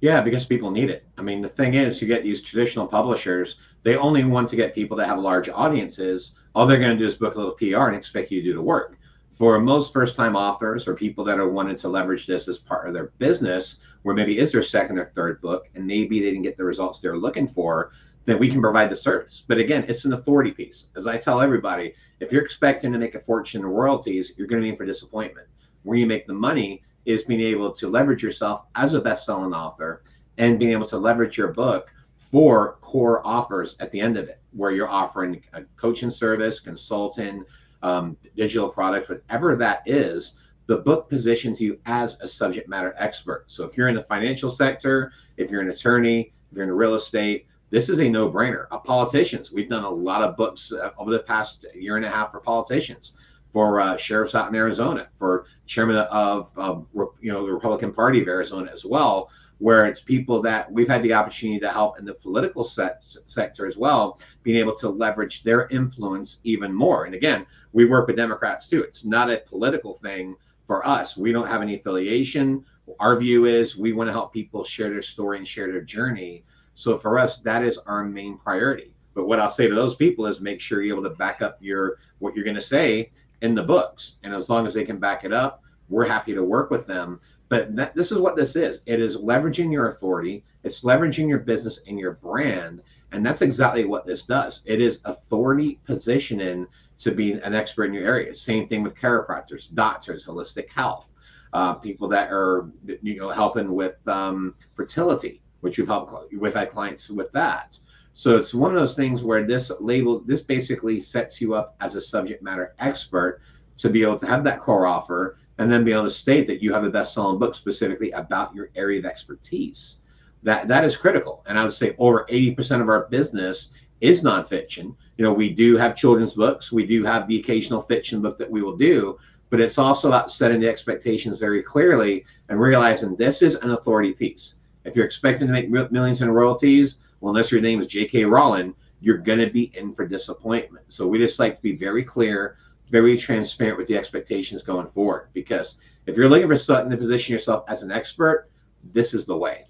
yeah 0.01 0.21
because 0.21 0.47
people 0.47 0.71
need 0.71 0.91
it 0.91 1.07
i 1.19 1.23
mean 1.23 1.43
the 1.43 1.49
thing 1.49 1.75
is 1.75 2.01
you 2.01 2.09
get 2.09 2.23
these 2.23 2.41
traditional 2.41 2.87
publishers 2.87 3.57
they 3.89 3.97
only 3.97 4.23
want 4.23 4.51
to 4.51 4.57
get 4.57 4.75
people 4.75 4.99
that 4.99 5.07
have 5.07 5.19
large 5.19 5.49
audiences. 5.49 6.35
All 6.55 6.67
they're 6.67 6.79
going 6.79 6.93
to 6.93 6.99
do 6.99 7.07
is 7.07 7.15
book 7.15 7.37
a 7.37 7.39
little 7.39 7.55
pr 7.55 7.89
and 7.89 7.97
expect 7.97 8.31
you 8.31 8.43
to 8.43 8.49
do 8.49 8.53
the 8.53 8.61
work. 8.61 8.99
For 9.31 9.59
most 9.59 9.95
first 9.95 10.15
time 10.15 10.37
authors 10.37 10.87
or 10.87 10.95
people 10.95 11.25
that 11.25 11.39
are 11.39 11.49
wanting 11.49 11.77
to 11.77 11.89
leverage 11.89 12.27
this 12.27 12.49
as 12.49 12.59
part 12.59 12.87
of 12.87 12.93
their 12.93 13.13
business 13.17 13.79
where 14.03 14.15
maybe 14.15 14.39
is 14.39 14.53
their 14.53 14.63
second 14.63 14.99
or 14.99 15.07
third 15.07 15.41
book 15.41 15.71
and 15.75 15.87
maybe 15.87 16.21
they 16.21 16.27
didn't 16.27 16.43
get 16.43 16.59
the 16.59 16.65
results 16.65 17.01
they're 17.01 17.17
looking 17.17 17.49
for 17.49 17.93
then 18.27 18.39
we 18.39 18.51
can 18.51 18.61
provide 18.61 18.91
the 18.91 18.97
service. 18.97 19.43
But 19.49 19.57
again 19.57 19.87
it's 19.89 20.05
an 20.05 20.13
authority 20.13 20.51
piece. 20.51 20.89
As 20.95 21.07
i 21.07 21.17
tell 21.17 21.41
everybody 21.41 21.95
if 22.21 22.31
you're 22.31 22.45
expecting 22.45 22.93
to 22.93 22.99
make 22.99 23.15
a 23.15 23.21
fortune 23.21 23.63
in 23.63 23.69
royalties 23.69 24.35
you're 24.37 24.49
going 24.49 24.61
to 24.61 24.67
be 24.67 24.71
in 24.71 24.77
for 24.77 24.85
disappointment. 24.85 25.47
Where 25.85 25.97
you 25.97 26.07
make 26.07 26.27
the 26.27 26.35
money 26.35 26.83
is 27.07 27.23
being 27.23 27.41
able 27.41 27.73
to 27.73 27.89
leverage 27.89 28.23
yourself 28.23 28.67
as 28.75 28.93
a 28.93 29.01
best-selling 29.01 29.55
author 29.55 30.03
and 30.37 30.59
being 30.59 30.73
able 30.73 30.87
to 30.89 30.99
leverage 30.99 31.39
your 31.39 31.55
book 31.55 31.89
for 32.31 32.79
core 32.81 33.27
offers 33.27 33.77
at 33.81 33.91
the 33.91 34.01
end 34.01 34.17
of 34.17 34.29
it 34.29 34.41
where 34.53 34.71
you're 34.71 34.89
offering 34.89 35.43
a 35.53 35.63
coaching 35.77 36.11
service 36.11 36.61
consulting 36.61 37.45
um, 37.83 38.17
digital 38.37 38.69
product, 38.69 39.09
whatever 39.09 39.57
that 39.57 39.83
is, 39.87 40.35
the 40.67 40.77
book 40.77 41.09
positions 41.09 41.61
you 41.61 41.79
as 41.87 42.21
a 42.21 42.29
subject 42.29 42.69
matter 42.69 42.95
expert. 42.99 43.45
So 43.51 43.65
if 43.65 43.77
you're 43.77 43.89
in 43.89 43.95
the 43.95 44.03
financial 44.03 44.51
sector, 44.51 45.13
if 45.37 45.51
you're 45.51 45.63
an 45.63 45.71
attorney, 45.71 46.33
if 46.51 46.57
you're 46.57 46.65
in 46.65 46.73
real 46.73 46.95
estate, 46.95 47.47
this 47.71 47.89
is 47.89 48.01
a 48.01 48.09
no-brainer. 48.09 48.67
Uh, 48.71 48.79
politicians, 48.79 49.53
we've 49.53 49.69
done 49.69 49.85
a 49.85 49.91
lot 49.91 50.23
of 50.23 50.37
books 50.37 50.73
uh, 50.73 50.91
over 50.99 51.11
the 51.11 51.19
past 51.21 51.67
year 51.75 51.97
and 51.97 52.05
a 52.05 52.11
half 52.11 52.33
for 52.33 52.41
politicians, 52.41 53.15
for 53.53 53.81
uh, 53.81 53.97
sheriffs 53.97 54.35
out 54.35 54.49
in 54.49 54.55
Arizona, 54.55 55.09
for 55.17 55.47
chairman 55.67 55.97
of 55.97 56.51
um, 56.59 56.87
you 57.21 57.33
know 57.33 57.47
the 57.47 57.53
Republican 57.53 57.93
Party 57.93 58.21
of 58.21 58.29
Arizona 58.29 58.71
as 58.73 58.85
well, 58.85 59.31
where 59.59 59.87
it's 59.87 60.01
people 60.01 60.41
that 60.43 60.71
we've 60.71 60.89
had 60.89 61.03
the 61.03 61.13
opportunity 61.13 61.61
to 61.61 61.71
help 61.71 61.99
in 61.99 62.05
the 62.05 62.15
political 62.15 62.65
set, 62.65 63.03
sector 63.03 63.67
as 63.67 63.77
well, 63.77 64.21
being 64.43 64.59
able 64.59 64.75
to 64.77 64.89
leverage 64.89 65.43
their 65.43 65.67
influence 65.69 66.41
even 66.45 66.73
more. 66.73 67.05
And 67.05 67.15
again, 67.15 67.47
we 67.73 67.85
work 67.85 68.07
with 68.07 68.17
Democrats 68.17 68.69
too. 68.69 68.83
It's 68.83 69.05
not 69.05 69.31
a 69.31 69.43
political 69.47 69.95
thing 69.95 70.37
for 70.67 70.87
us. 70.87 71.17
We 71.17 71.33
don't 71.33 71.49
have 71.49 71.63
any 71.63 71.77
affiliation. 71.77 72.65
Our 73.01 73.19
view 73.19 73.47
is 73.47 73.77
we 73.77 73.93
want 73.93 74.09
to 74.09 74.13
help 74.13 74.33
people 74.33 74.65
share 74.65 74.91
their 74.91 75.03
story 75.03 75.39
and 75.39 75.47
share 75.47 75.71
their 75.71 75.83
journey. 75.83 76.45
So 76.75 76.97
for 76.97 77.19
us, 77.19 77.39
that 77.39 77.65
is 77.65 77.79
our 77.79 78.05
main 78.05 78.39
priority. 78.39 78.93
But 79.15 79.27
what 79.27 79.41
I'll 79.41 79.51
say 79.51 79.69
to 79.69 79.75
those 79.75 79.97
people 79.97 80.27
is 80.27 80.41
make 80.41 80.61
sure 80.61 80.81
you're 80.81 80.97
able 80.97 81.09
to 81.11 81.17
back 81.17 81.43
up 81.43 81.59
your 81.61 81.99
what 82.21 82.35
you're 82.35 82.45
going 82.45 82.55
to 82.55 82.63
say 82.63 83.11
in 83.43 83.55
the 83.55 83.63
books. 83.63 84.17
And 84.23 84.35
as 84.35 84.51
long 84.51 84.67
as 84.67 84.75
they 84.75 84.85
can 84.85 84.99
back 84.99 85.25
it 85.25 85.33
up, 85.33 85.63
we're 85.89 86.07
happy 86.07 86.35
to 86.35 86.43
work 86.43 86.71
with 86.71 86.87
them 86.87 87.21
but 87.49 87.75
that, 87.77 87.95
this 87.95 88.13
is 88.13 88.19
what 88.19 88.37
this 88.37 88.57
is 88.57 88.83
it 88.87 89.01
is 89.01 89.17
leveraging 89.17 89.73
your 89.73 89.89
authority, 89.89 90.45
it's 90.65 90.83
leveraging 90.83 91.29
your 91.29 91.39
business 91.39 91.81
and 91.87 91.99
your 91.99 92.13
brand. 92.13 92.83
And 93.13 93.25
that's 93.25 93.41
exactly 93.41 93.87
what 93.87 94.07
this 94.07 94.25
does. 94.25 94.63
It 94.67 94.83
is 94.83 95.01
authority 95.07 95.81
positioning 95.87 96.67
to 96.99 97.11
be 97.11 97.33
an 97.33 97.55
expert 97.55 97.85
in 97.87 97.95
your 97.95 98.05
area. 98.05 98.35
Same 98.35 98.69
thing 98.69 98.83
with 98.83 98.95
chiropractors, 98.97 99.73
doctors, 99.75 100.27
holistic 100.27 100.69
health, 100.69 101.15
uh, 101.55 101.75
people 101.75 102.07
that 102.09 102.31
are 102.31 102.71
you 102.85 103.19
know 103.19 103.31
helping 103.31 103.73
with 103.73 104.07
um, 104.09 104.55
fertility, 104.75 105.41
which 105.61 105.79
you've 105.79 105.89
helped 105.89 106.33
with 106.35 106.55
had 106.55 106.71
clients 106.71 107.09
with 107.09 107.33
that. 107.33 107.79
So 108.19 108.37
it's 108.37 108.53
one 108.53 108.73
of 108.73 108.77
those 108.77 108.97
things 108.97 109.23
where 109.23 109.47
this 109.47 109.71
label, 109.79 110.19
this 110.27 110.41
basically 110.41 111.01
sets 111.01 111.41
you 111.41 111.55
up 111.55 111.77
as 111.81 111.95
a 111.95 112.01
subject 112.01 112.43
matter 112.43 112.75
expert 112.81 113.41
to 113.77 113.89
be 113.89 114.03
able 114.03 114.19
to 114.19 114.27
have 114.27 114.43
that 114.43 114.59
core 114.59 114.89
offer 114.89 115.39
and 115.59 115.71
then 115.71 115.85
be 115.85 115.93
able 115.93 116.03
to 116.03 116.11
state 116.11 116.49
that 116.49 116.61
you 116.61 116.73
have 116.73 116.83
a 116.83 116.91
best-selling 116.91 117.39
book 117.39 117.55
specifically 117.55 118.11
about 118.11 118.53
your 118.57 118.71
area 118.75 118.99
of 118.99 119.05
expertise. 119.05 120.01
That 120.43 120.67
that 120.67 120.85
is 120.85 120.97
critical. 120.97 121.45
And 121.47 121.57
I 121.57 121.63
would 121.63 121.73
say 121.73 121.95
over 121.97 122.27
80% 122.29 122.81
of 122.81 122.89
our 122.89 123.07
business 123.07 123.73
is 124.01 124.25
nonfiction. 124.25 124.97
You 125.17 125.25
know, 125.25 125.33
we 125.33 125.51
do 125.51 125.77
have 125.77 125.95
children's 125.95 126.35
books, 126.35 126.73
we 126.73 126.85
do 126.85 127.05
have 127.05 127.29
the 127.29 127.39
occasional 127.39 127.83
fiction 127.83 128.21
book 128.21 128.37
that 128.39 128.51
we 128.51 128.63
will 128.63 128.77
do, 128.77 129.17
but 129.49 129.61
it's 129.61 129.79
also 129.79 130.09
about 130.09 130.33
setting 130.33 130.59
the 130.59 130.69
expectations 130.69 131.39
very 131.39 131.63
clearly 131.63 132.25
and 132.49 132.61
realizing 132.61 133.15
this 133.15 133.43
is 133.43 133.55
an 133.55 133.71
authority 133.71 134.13
piece. 134.13 134.57
If 134.85 134.97
you're 134.97 135.07
expecting 135.07 135.47
to 135.47 135.53
make 135.53 135.71
millions 135.71 136.21
in 136.21 136.33
royalties, 136.33 136.99
well, 137.21 137.31
unless 137.31 137.51
your 137.51 137.61
name 137.61 137.81
is 137.81 137.87
J.K. 137.87 138.25
Rowling, 138.25 138.75
you're 139.01 139.19
going 139.19 139.39
to 139.39 139.51
be 139.51 139.73
in 139.77 139.93
for 139.93 140.07
disappointment. 140.07 140.85
So 140.89 141.07
we 141.07 141.19
just 141.19 141.39
like 141.39 141.57
to 141.57 141.63
be 141.63 141.77
very 141.77 142.05
clear, 142.05 142.57
very 142.89 143.17
transparent 143.17 143.79
with 143.79 143.87
the 143.87 143.97
expectations 143.97 144.63
going 144.63 144.89
forward. 144.89 145.29
Because 145.33 145.77
if 146.07 146.17
you're 146.17 146.29
looking 146.29 146.49
for 146.49 146.57
something 146.57 146.91
to 146.91 146.97
position 146.97 147.33
yourself 147.33 147.65
as 147.69 147.83
an 147.83 147.91
expert, 147.91 148.49
this 148.93 149.15
is 149.15 149.25
the 149.25 149.37
way. 149.37 149.65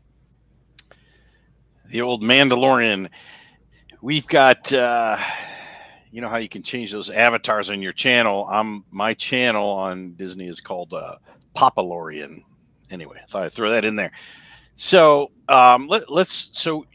The 1.91 2.01
old 2.01 2.23
Mandalorian. 2.23 3.09
We've 4.01 4.27
got, 4.27 4.73
uh, 4.73 5.19
you 6.11 6.21
know 6.21 6.29
how 6.29 6.37
you 6.37 6.49
can 6.49 6.63
change 6.63 6.93
those 6.93 7.11
avatars 7.11 7.71
on 7.71 7.83
your 7.83 7.93
channel. 7.93 8.47
I'm 8.51 8.85
my 8.91 9.15
channel 9.15 9.69
on 9.69 10.13
Disney 10.13 10.47
is 10.47 10.61
called 10.61 10.93
uh, 10.93 11.17
Papalorian. 11.57 12.43
Anyway, 12.91 13.19
I 13.23 13.27
thought 13.27 13.43
I'd 13.43 13.53
throw 13.53 13.71
that 13.71 13.85
in 13.85 13.97
there. 13.97 14.13
So 14.77 15.33
um, 15.49 15.89
let, 15.89 16.11
let's. 16.11 16.51
So 16.53 16.87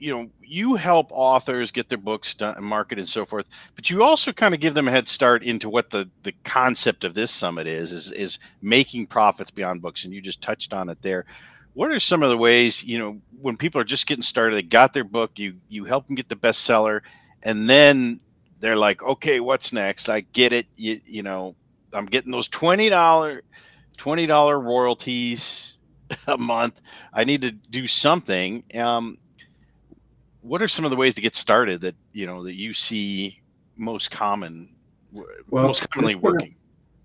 you 0.00 0.12
know 0.12 0.28
you 0.42 0.74
help 0.74 1.08
authors 1.10 1.70
get 1.70 1.88
their 1.88 1.98
books 1.98 2.34
done 2.34 2.56
and 2.56 2.64
market 2.64 2.98
and 2.98 3.08
so 3.08 3.24
forth 3.24 3.46
but 3.76 3.90
you 3.90 4.02
also 4.02 4.32
kind 4.32 4.54
of 4.54 4.60
give 4.60 4.74
them 4.74 4.88
a 4.88 4.90
head 4.90 5.08
start 5.08 5.42
into 5.42 5.68
what 5.68 5.90
the 5.90 6.08
the 6.22 6.32
concept 6.44 7.04
of 7.04 7.14
this 7.14 7.30
summit 7.30 7.66
is 7.66 7.92
is 7.92 8.10
is 8.12 8.38
making 8.62 9.06
profits 9.06 9.50
beyond 9.50 9.82
books 9.82 10.04
and 10.04 10.14
you 10.14 10.20
just 10.20 10.42
touched 10.42 10.72
on 10.72 10.88
it 10.88 11.00
there. 11.02 11.26
What 11.74 11.92
are 11.92 12.00
some 12.00 12.22
of 12.22 12.30
the 12.30 12.38
ways 12.38 12.82
you 12.82 12.98
know 12.98 13.20
when 13.40 13.56
people 13.56 13.80
are 13.80 13.84
just 13.84 14.06
getting 14.06 14.22
started 14.22 14.56
they 14.56 14.62
got 14.62 14.92
their 14.92 15.04
book 15.04 15.32
you 15.36 15.56
you 15.68 15.84
help 15.84 16.06
them 16.06 16.16
get 16.16 16.28
the 16.28 16.36
bestseller 16.36 17.00
and 17.42 17.68
then 17.68 18.20
they're 18.58 18.76
like 18.76 19.02
okay 19.02 19.40
what's 19.40 19.72
next? 19.72 20.08
I 20.08 20.20
get 20.20 20.52
it 20.52 20.66
you, 20.76 21.00
you 21.04 21.22
know 21.22 21.54
i'm 21.92 22.06
getting 22.06 22.30
those 22.30 22.48
$20 22.48 23.40
$20 23.98 24.64
royalties 24.64 25.80
a 26.26 26.38
month. 26.38 26.80
I 27.12 27.24
need 27.24 27.42
to 27.42 27.50
do 27.50 27.86
something 27.86 28.64
um, 28.74 29.18
what 30.42 30.62
are 30.62 30.68
some 30.68 30.84
of 30.84 30.90
the 30.90 30.96
ways 30.96 31.14
to 31.14 31.20
get 31.20 31.34
started 31.34 31.80
that 31.82 31.94
you 32.12 32.26
know 32.26 32.42
that 32.44 32.54
you 32.54 32.72
see 32.72 33.40
most 33.76 34.10
common 34.10 34.68
well, 35.12 35.66
most 35.66 35.88
commonly 35.90 36.14
gonna, 36.14 36.24
working? 36.24 36.56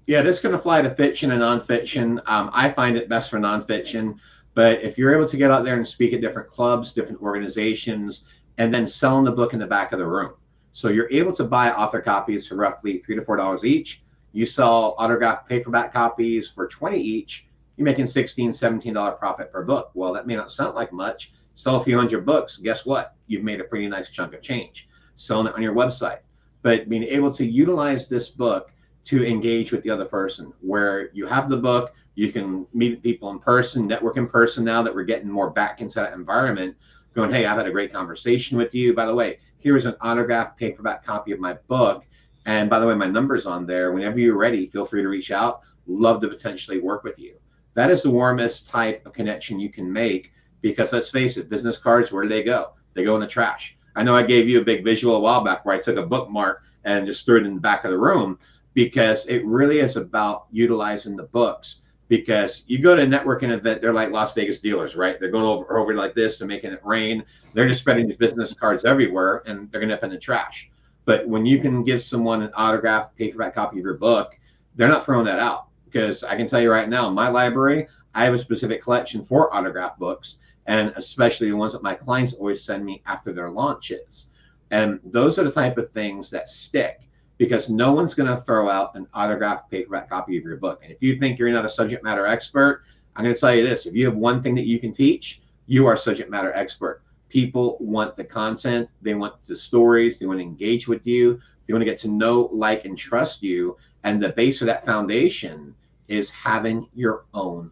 Yeah 0.07 0.21
this 0.21 0.39
can 0.39 0.51
going 0.51 0.59
to 0.59 0.63
fly 0.63 0.81
to 0.81 0.93
fiction 0.93 1.31
and 1.31 1.41
nonfiction. 1.41 2.21
Um, 2.27 2.49
i 2.53 2.71
find 2.71 2.97
it 2.97 3.09
best 3.09 3.29
for 3.29 3.39
nonfiction 3.39 4.17
but 4.53 4.81
if 4.81 4.97
you're 4.97 5.13
able 5.13 5.27
to 5.27 5.37
get 5.37 5.51
out 5.51 5.65
there 5.65 5.75
and 5.75 5.87
speak 5.87 6.13
at 6.13 6.21
different 6.21 6.49
clubs 6.49 6.93
different 6.93 7.21
organizations 7.21 8.27
and 8.57 8.73
then 8.73 8.87
selling 8.87 9.25
the 9.25 9.31
book 9.31 9.53
in 9.53 9.59
the 9.59 9.67
back 9.67 9.91
of 9.91 9.99
the 9.99 10.07
room. 10.07 10.33
So 10.73 10.89
you're 10.89 11.11
able 11.11 11.33
to 11.33 11.43
buy 11.43 11.71
author 11.71 12.01
copies 12.01 12.47
for 12.47 12.55
roughly 12.55 12.99
three 12.99 13.15
to 13.15 13.21
four 13.21 13.37
dollars 13.37 13.65
each. 13.65 14.03
You 14.33 14.45
sell 14.45 14.95
autographed 14.97 15.47
paperback 15.47 15.93
copies 15.93 16.49
for 16.49 16.67
20 16.67 16.99
each. 16.99 17.47
You're 17.77 17.85
making 17.85 18.07
16 18.07 18.53
17 18.53 18.93
dollar 18.93 19.11
profit 19.11 19.51
per 19.51 19.63
book. 19.63 19.91
Well 19.93 20.13
that 20.13 20.27
may 20.27 20.35
not 20.35 20.51
sound 20.51 20.75
like 20.75 20.91
much 20.91 21.33
sell 21.55 21.77
a 21.77 21.83
few 21.83 21.97
hundred 21.97 22.25
books, 22.25 22.57
guess 22.57 22.85
what? 22.85 23.15
You've 23.27 23.43
made 23.43 23.59
a 23.59 23.65
pretty 23.65 23.87
nice 23.87 24.09
chunk 24.09 24.33
of 24.33 24.41
change 24.41 24.87
selling 25.15 25.47
it 25.47 25.55
on 25.55 25.63
your 25.63 25.73
website. 25.73 26.19
But 26.61 26.89
being 26.89 27.03
able 27.03 27.31
to 27.31 27.45
utilize 27.45 28.07
this 28.07 28.29
book 28.29 28.71
to 29.05 29.25
engage 29.25 29.71
with 29.71 29.83
the 29.83 29.89
other 29.89 30.05
person, 30.05 30.51
where 30.61 31.09
you 31.13 31.25
have 31.25 31.49
the 31.49 31.57
book, 31.57 31.93
you 32.15 32.31
can 32.31 32.65
meet 32.73 33.03
people 33.03 33.29
in 33.31 33.39
person, 33.39 33.87
network 33.87 34.17
in 34.17 34.27
person 34.27 34.63
now 34.63 34.81
that 34.81 34.93
we're 34.93 35.03
getting 35.03 35.29
more 35.29 35.49
back 35.49 35.81
into 35.81 35.99
that 35.99 36.13
environment, 36.13 36.75
going, 37.13 37.31
hey, 37.31 37.45
I've 37.45 37.57
had 37.57 37.67
a 37.67 37.71
great 37.71 37.93
conversation 37.93 38.57
with 38.57 38.73
you. 38.73 38.93
By 38.93 39.05
the 39.05 39.15
way, 39.15 39.39
here's 39.59 39.85
an 39.85 39.95
autographed 40.01 40.57
paperback 40.57 41.05
copy 41.05 41.31
of 41.31 41.39
my 41.39 41.53
book. 41.67 42.03
And 42.45 42.69
by 42.69 42.79
the 42.79 42.87
way, 42.87 42.95
my 42.95 43.07
number's 43.07 43.45
on 43.45 43.65
there. 43.65 43.91
Whenever 43.91 44.19
you're 44.19 44.37
ready, 44.37 44.67
feel 44.67 44.85
free 44.85 45.01
to 45.01 45.07
reach 45.07 45.31
out. 45.31 45.61
Love 45.87 46.21
to 46.21 46.27
potentially 46.27 46.79
work 46.79 47.03
with 47.03 47.19
you. 47.19 47.35
That 47.73 47.91
is 47.91 48.01
the 48.01 48.09
warmest 48.09 48.67
type 48.67 49.05
of 49.05 49.13
connection 49.13 49.59
you 49.59 49.69
can 49.69 49.91
make 49.91 50.31
because 50.65 50.91
let's 50.91 51.11
face 51.11 51.37
it, 51.37 51.47
business 51.47 51.77
cards, 51.77 52.11
where 52.11 52.23
do 52.23 52.29
they 52.29 52.41
go? 52.41 52.71
They 52.95 53.03
go 53.03 53.13
in 53.13 53.21
the 53.21 53.27
trash. 53.27 53.77
I 53.95 54.01
know 54.01 54.15
I 54.15 54.23
gave 54.23 54.49
you 54.49 54.59
a 54.59 54.65
big 54.65 54.83
visual 54.83 55.15
a 55.15 55.19
while 55.19 55.43
back 55.43 55.63
where 55.63 55.75
I 55.75 55.79
took 55.79 55.97
a 55.97 56.07
bookmark 56.07 56.63
and 56.85 57.05
just 57.05 57.23
threw 57.23 57.37
it 57.37 57.45
in 57.45 57.53
the 57.53 57.61
back 57.61 57.85
of 57.85 57.91
the 57.91 57.99
room 57.99 58.39
because 58.73 59.27
it 59.27 59.45
really 59.45 59.77
is 59.77 59.95
about 59.95 60.47
utilizing 60.51 61.15
the 61.15 61.25
books. 61.25 61.81
Because 62.07 62.63
you 62.65 62.79
go 62.79 62.95
to 62.95 63.03
a 63.03 63.05
networking 63.05 63.51
event, 63.51 63.79
they're 63.79 63.93
like 63.93 64.09
Las 64.09 64.33
Vegas 64.33 64.57
dealers, 64.57 64.95
right? 64.95 65.19
They're 65.19 65.29
going 65.29 65.45
over 65.45 65.77
over 65.77 65.93
like 65.93 66.15
this 66.15 66.37
to 66.37 66.47
making 66.47 66.71
it 66.71 66.83
rain. 66.83 67.23
They're 67.53 67.69
just 67.69 67.81
spreading 67.81 68.07
these 68.07 68.17
business 68.17 68.51
cards 68.55 68.85
everywhere, 68.85 69.43
and 69.45 69.71
they're 69.71 69.79
gonna 69.79 69.93
end 69.93 69.99
up 69.99 70.03
in 70.03 70.09
the 70.09 70.17
trash. 70.17 70.71
But 71.05 71.27
when 71.27 71.45
you 71.45 71.59
can 71.59 71.83
give 71.83 72.01
someone 72.01 72.41
an 72.41 72.51
autographed 72.57 73.15
paperback 73.15 73.53
copy 73.53 73.77
of 73.77 73.85
your 73.85 73.97
book, 73.97 74.35
they're 74.75 74.89
not 74.89 75.05
throwing 75.05 75.25
that 75.25 75.37
out. 75.37 75.67
Because 75.85 76.23
I 76.23 76.35
can 76.35 76.47
tell 76.47 76.59
you 76.59 76.71
right 76.71 76.89
now, 76.89 77.11
my 77.11 77.27
library, 77.29 77.87
I 78.15 78.25
have 78.25 78.33
a 78.33 78.39
specific 78.39 78.81
collection 78.81 79.23
for 79.23 79.53
autograph 79.53 79.99
books 79.99 80.39
and 80.67 80.93
especially 80.95 81.49
the 81.49 81.55
ones 81.55 81.73
that 81.73 81.83
my 81.83 81.93
clients 81.93 82.33
always 82.33 82.63
send 82.63 82.83
me 82.83 83.01
after 83.05 83.31
their 83.31 83.49
launches. 83.49 84.29
And 84.71 84.99
those 85.03 85.37
are 85.37 85.43
the 85.43 85.51
type 85.51 85.77
of 85.77 85.91
things 85.91 86.29
that 86.31 86.47
stick 86.47 87.01
because 87.37 87.69
no 87.69 87.91
one's 87.91 88.13
going 88.13 88.29
to 88.29 88.37
throw 88.37 88.69
out 88.69 88.95
an 88.95 89.07
autographed 89.13 89.69
paperback 89.69 90.09
copy 90.09 90.37
of 90.37 90.43
your 90.43 90.57
book. 90.57 90.79
And 90.83 90.91
if 90.91 91.01
you 91.01 91.19
think 91.19 91.37
you're 91.37 91.51
not 91.51 91.65
a 91.65 91.69
subject 91.69 92.03
matter 92.03 92.25
expert, 92.25 92.83
I'm 93.15 93.23
going 93.23 93.35
to 93.35 93.39
tell 93.39 93.53
you 93.53 93.65
this 93.65 93.85
if 93.85 93.95
you 93.95 94.05
have 94.05 94.15
one 94.15 94.41
thing 94.41 94.55
that 94.55 94.65
you 94.65 94.79
can 94.79 94.91
teach, 94.91 95.41
you 95.67 95.85
are 95.85 95.97
subject 95.97 96.29
matter 96.29 96.53
expert. 96.53 97.01
People 97.29 97.77
want 97.79 98.15
the 98.15 98.23
content, 98.23 98.89
they 99.01 99.13
want 99.13 99.43
the 99.43 99.55
stories, 99.55 100.17
they 100.17 100.25
want 100.25 100.39
to 100.39 100.43
engage 100.43 100.87
with 100.87 101.05
you, 101.05 101.39
they 101.65 101.73
want 101.73 101.81
to 101.81 101.85
get 101.89 101.97
to 101.99 102.07
know, 102.07 102.49
like, 102.53 102.85
and 102.85 102.97
trust 102.97 103.43
you. 103.43 103.77
And 104.03 104.21
the 104.21 104.29
base 104.29 104.61
of 104.61 104.67
that 104.67 104.85
foundation 104.85 105.75
is 106.07 106.29
having 106.29 106.87
your 106.93 107.25
own 107.33 107.71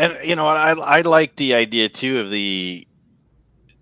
and 0.00 0.18
you 0.24 0.34
know, 0.34 0.46
I 0.46 0.72
I 0.72 1.00
like 1.02 1.36
the 1.36 1.54
idea 1.54 1.88
too 1.88 2.20
of 2.20 2.30
the 2.30 2.86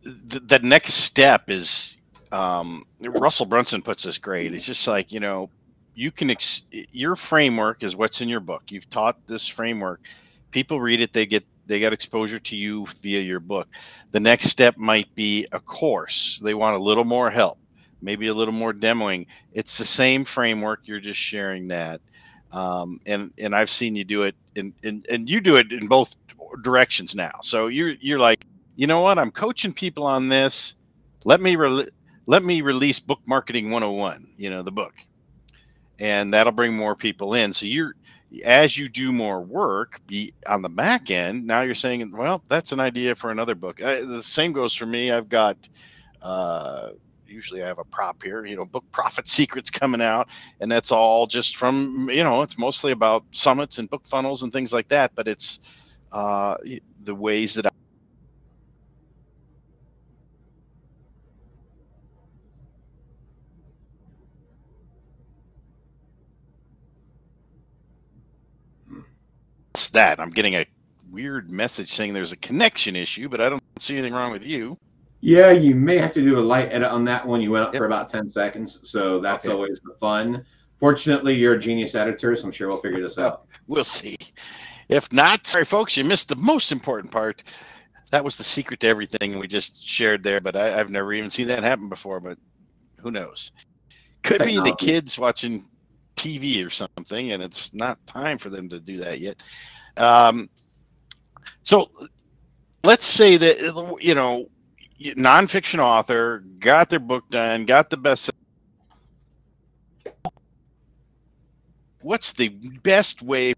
the, 0.02 0.40
the 0.40 0.58
next 0.60 0.94
step 0.94 1.48
is 1.48 1.96
um, 2.32 2.82
Russell 3.00 3.46
Brunson 3.46 3.82
puts 3.82 4.02
this 4.02 4.18
great. 4.18 4.52
It's 4.52 4.66
just 4.66 4.86
like 4.86 5.12
you 5.12 5.20
know, 5.20 5.50
you 5.94 6.10
can 6.10 6.30
ex- 6.30 6.62
your 6.70 7.14
framework 7.14 7.82
is 7.82 7.94
what's 7.94 8.20
in 8.20 8.28
your 8.28 8.40
book. 8.40 8.64
You've 8.68 8.90
taught 8.90 9.26
this 9.26 9.46
framework. 9.46 10.00
People 10.50 10.80
read 10.80 11.00
it, 11.00 11.12
they 11.12 11.24
get 11.24 11.44
they 11.66 11.78
get 11.78 11.92
exposure 11.92 12.40
to 12.40 12.56
you 12.56 12.86
via 13.00 13.20
your 13.20 13.40
book. 13.40 13.68
The 14.10 14.20
next 14.20 14.46
step 14.46 14.76
might 14.76 15.14
be 15.14 15.46
a 15.52 15.60
course. 15.60 16.40
They 16.42 16.54
want 16.54 16.76
a 16.76 16.82
little 16.82 17.04
more 17.04 17.30
help, 17.30 17.58
maybe 18.02 18.26
a 18.26 18.34
little 18.34 18.54
more 18.54 18.72
demoing. 18.72 19.26
It's 19.52 19.78
the 19.78 19.84
same 19.84 20.24
framework. 20.24 20.80
You're 20.84 21.00
just 21.00 21.20
sharing 21.20 21.68
that 21.68 22.00
um, 22.52 23.00
and 23.06 23.32
and 23.38 23.54
I've 23.54 23.70
seen 23.70 23.96
you 23.96 24.04
do 24.04 24.22
it 24.22 24.34
in, 24.54 24.74
in 24.82 25.04
and 25.10 25.28
you 25.28 25.40
do 25.40 25.56
it 25.56 25.72
in 25.72 25.86
both 25.86 26.16
directions 26.62 27.14
now. 27.14 27.32
So 27.42 27.66
you're 27.66 27.90
you're 28.00 28.18
like, 28.18 28.44
you 28.76 28.86
know 28.86 29.00
what? 29.00 29.18
I'm 29.18 29.30
coaching 29.30 29.72
people 29.72 30.04
on 30.04 30.28
this. 30.28 30.76
Let 31.24 31.40
me 31.40 31.56
re- 31.56 31.86
let 32.26 32.42
me 32.42 32.60
release 32.60 33.00
Book 33.00 33.20
Marketing 33.26 33.70
101. 33.70 34.26
You 34.36 34.50
know 34.50 34.62
the 34.62 34.72
book, 34.72 34.94
and 35.98 36.32
that'll 36.32 36.52
bring 36.52 36.76
more 36.76 36.94
people 36.94 37.34
in. 37.34 37.52
So 37.52 37.66
you're 37.66 37.94
as 38.44 38.76
you 38.76 38.88
do 38.88 39.10
more 39.12 39.40
work 39.40 40.00
be 40.06 40.34
on 40.46 40.60
the 40.60 40.68
back 40.68 41.10
end 41.10 41.46
now 41.46 41.62
you're 41.62 41.74
saying 41.74 42.10
well 42.14 42.42
that's 42.48 42.72
an 42.72 42.80
idea 42.80 43.14
for 43.14 43.30
another 43.30 43.54
book 43.54 43.80
uh, 43.82 44.04
the 44.04 44.22
same 44.22 44.52
goes 44.52 44.74
for 44.74 44.84
me 44.84 45.10
i've 45.10 45.30
got 45.30 45.56
uh, 46.20 46.90
usually 47.28 47.62
I 47.62 47.66
have 47.66 47.78
a 47.78 47.84
prop 47.84 48.22
here, 48.22 48.44
you 48.44 48.56
know, 48.56 48.64
book 48.64 48.84
profit 48.92 49.28
secrets 49.28 49.70
coming 49.70 50.02
out, 50.02 50.28
and 50.60 50.70
that's 50.70 50.92
all 50.92 51.26
just 51.26 51.56
from 51.56 52.08
you 52.10 52.24
know, 52.24 52.42
it's 52.42 52.58
mostly 52.58 52.92
about 52.92 53.24
summits 53.32 53.78
and 53.78 53.90
book 53.90 54.06
funnels 54.06 54.42
and 54.42 54.52
things 54.52 54.72
like 54.72 54.88
that. 54.88 55.12
But 55.14 55.28
it's 55.28 55.60
uh, 56.12 56.56
the 57.04 57.14
ways 57.14 57.54
that 57.54 57.66
I 57.66 57.70
that. 69.92 70.20
I'm 70.20 70.30
getting 70.30 70.54
a 70.54 70.66
weird 71.10 71.50
message 71.50 71.92
saying 71.92 72.14
there's 72.14 72.32
a 72.32 72.36
connection 72.36 72.96
issue, 72.96 73.28
but 73.28 73.40
I 73.40 73.48
don't 73.48 73.62
see 73.78 73.94
anything 73.94 74.12
wrong 74.12 74.32
with 74.32 74.44
you. 74.44 74.78
Yeah, 75.20 75.50
you 75.50 75.74
may 75.74 75.98
have 75.98 76.12
to 76.12 76.22
do 76.22 76.38
a 76.38 76.40
light 76.40 76.72
edit 76.72 76.90
on 76.90 77.04
that 77.06 77.26
one. 77.26 77.40
You 77.40 77.50
went 77.50 77.64
up 77.64 77.74
yep. 77.74 77.80
for 77.80 77.86
about 77.86 78.08
10 78.08 78.30
seconds, 78.30 78.80
so 78.84 79.20
that's 79.20 79.46
okay. 79.46 79.52
always 79.52 79.80
the 79.84 79.94
fun. 79.98 80.44
Fortunately, 80.76 81.34
you're 81.34 81.54
a 81.54 81.58
genius 81.58 81.96
editor, 81.96 82.36
so 82.36 82.44
I'm 82.44 82.52
sure 82.52 82.68
we'll 82.68 82.78
figure 82.78 83.02
this 83.02 83.18
out. 83.18 83.46
We'll 83.66 83.82
see. 83.84 84.16
If 84.88 85.12
not, 85.12 85.46
sorry, 85.46 85.64
folks, 85.64 85.96
you 85.96 86.04
missed 86.04 86.28
the 86.28 86.36
most 86.36 86.70
important 86.70 87.12
part. 87.12 87.42
That 88.12 88.24
was 88.24 88.38
the 88.38 88.44
secret 88.44 88.80
to 88.80 88.86
everything 88.86 89.38
we 89.38 89.48
just 89.48 89.86
shared 89.86 90.22
there, 90.22 90.40
but 90.40 90.56
I, 90.56 90.68
have 90.68 90.88
never 90.88 91.12
even 91.12 91.30
seen 91.30 91.48
that 91.48 91.62
happen 91.64 91.88
before, 91.88 92.20
but 92.20 92.38
who 93.02 93.10
knows? 93.10 93.50
Could 94.22 94.38
Technology. 94.38 94.62
be 94.62 94.70
the 94.70 94.76
kids 94.76 95.18
watching 95.18 95.64
TV 96.16 96.64
or 96.64 96.70
something, 96.70 97.32
and 97.32 97.42
it's 97.42 97.74
not 97.74 98.04
time 98.06 98.38
for 98.38 98.50
them 98.50 98.68
to 98.68 98.80
do 98.80 98.96
that 98.98 99.18
yet. 99.18 99.36
Um, 99.96 100.48
so 101.62 101.90
let's 102.84 103.04
say 103.04 103.36
that, 103.36 103.98
you 104.00 104.14
know, 104.14 104.48
nonfiction 105.00 105.78
author 105.78 106.44
got 106.60 106.90
their 106.90 106.98
book 106.98 107.28
done, 107.30 107.64
got 107.64 107.90
the 107.90 107.96
best. 107.96 108.30
What's 112.00 112.32
the 112.32 112.48
best 112.82 113.22
way 113.22 113.54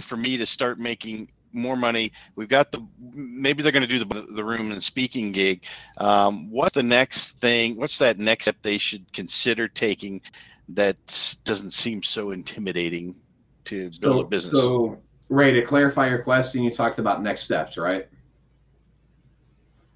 for 0.00 0.16
me 0.16 0.36
to 0.36 0.46
start 0.46 0.78
making 0.78 1.28
more 1.52 1.76
money? 1.76 2.12
We've 2.36 2.48
got 2.48 2.72
the 2.72 2.86
maybe 3.12 3.62
they're 3.62 3.72
going 3.72 3.86
to 3.86 3.88
do 3.88 4.04
the 4.04 4.32
the 4.32 4.44
room 4.44 4.70
and 4.70 4.82
speaking 4.82 5.32
gig. 5.32 5.64
Um, 5.98 6.50
what's 6.50 6.74
the 6.74 6.82
next 6.82 7.40
thing? 7.40 7.76
What's 7.76 7.98
that 7.98 8.18
next 8.18 8.46
step 8.46 8.56
they 8.62 8.78
should 8.78 9.12
consider 9.12 9.68
taking 9.68 10.20
that 10.68 11.38
doesn't 11.44 11.72
seem 11.72 12.02
so 12.02 12.30
intimidating 12.30 13.14
to 13.64 13.90
build 14.00 14.20
so, 14.20 14.20
a 14.20 14.26
business? 14.26 14.52
So, 14.52 14.98
Ray, 15.28 15.52
to 15.52 15.62
clarify 15.62 16.08
your 16.08 16.22
question, 16.22 16.62
you 16.62 16.70
talked 16.70 16.98
about 16.98 17.22
next 17.22 17.42
steps, 17.42 17.76
right? 17.76 18.08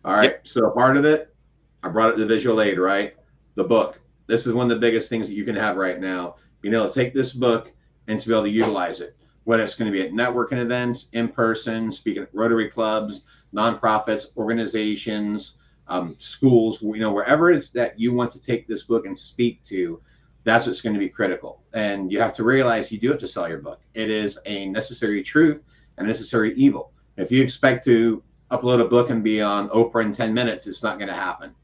All 0.04 0.14
right. 0.14 0.30
Yep. 0.30 0.46
So 0.46 0.70
part 0.70 0.96
of 0.96 1.04
it, 1.04 1.34
I 1.82 1.88
brought 1.88 2.14
it 2.14 2.16
to 2.16 2.26
visual 2.26 2.60
aid, 2.60 2.78
right? 2.78 3.14
The 3.54 3.64
book. 3.64 4.00
This 4.26 4.46
is 4.46 4.52
one 4.52 4.70
of 4.70 4.76
the 4.76 4.80
biggest 4.80 5.08
things 5.08 5.28
that 5.28 5.34
you 5.34 5.44
can 5.44 5.56
have 5.56 5.76
right 5.76 6.00
now. 6.00 6.36
Being 6.60 6.74
able 6.74 6.88
to 6.88 6.94
take 6.94 7.14
this 7.14 7.32
book 7.32 7.72
and 8.08 8.18
to 8.18 8.28
be 8.28 8.34
able 8.34 8.44
to 8.44 8.50
utilize 8.50 9.00
it, 9.00 9.16
whether 9.44 9.62
it's 9.62 9.74
going 9.74 9.90
to 9.90 9.96
be 9.96 10.04
at 10.04 10.12
networking 10.12 10.58
events, 10.58 11.08
in 11.12 11.28
person, 11.28 11.90
speaking 11.90 12.22
at 12.24 12.34
Rotary 12.34 12.68
clubs, 12.68 13.26
nonprofits, 13.54 14.36
organizations, 14.36 15.58
um, 15.88 16.14
schools, 16.18 16.82
you 16.82 16.98
know, 16.98 17.12
wherever 17.12 17.50
it 17.50 17.56
is 17.56 17.70
that 17.70 17.98
you 17.98 18.12
want 18.12 18.30
to 18.32 18.40
take 18.40 18.66
this 18.66 18.82
book 18.82 19.06
and 19.06 19.18
speak 19.18 19.62
to, 19.64 20.00
that's 20.44 20.66
what's 20.66 20.80
going 20.80 20.94
to 20.94 21.00
be 21.00 21.08
critical. 21.08 21.62
And 21.72 22.12
you 22.12 22.20
have 22.20 22.34
to 22.34 22.44
realize 22.44 22.92
you 22.92 22.98
do 22.98 23.10
have 23.10 23.18
to 23.18 23.28
sell 23.28 23.48
your 23.48 23.58
book. 23.58 23.80
It 23.94 24.10
is 24.10 24.38
a 24.46 24.66
necessary 24.66 25.22
truth 25.22 25.62
and 25.96 26.06
necessary 26.06 26.54
evil. 26.54 26.92
If 27.16 27.32
you 27.32 27.42
expect 27.42 27.84
to 27.84 28.22
upload 28.50 28.80
a 28.80 28.88
book 28.88 29.10
and 29.10 29.22
be 29.22 29.40
on 29.40 29.68
Oprah 29.70 30.04
in 30.04 30.12
10 30.12 30.32
minutes, 30.32 30.66
it's 30.66 30.82
not 30.82 30.98
going 30.98 31.08
to 31.08 31.14
happen. 31.14 31.54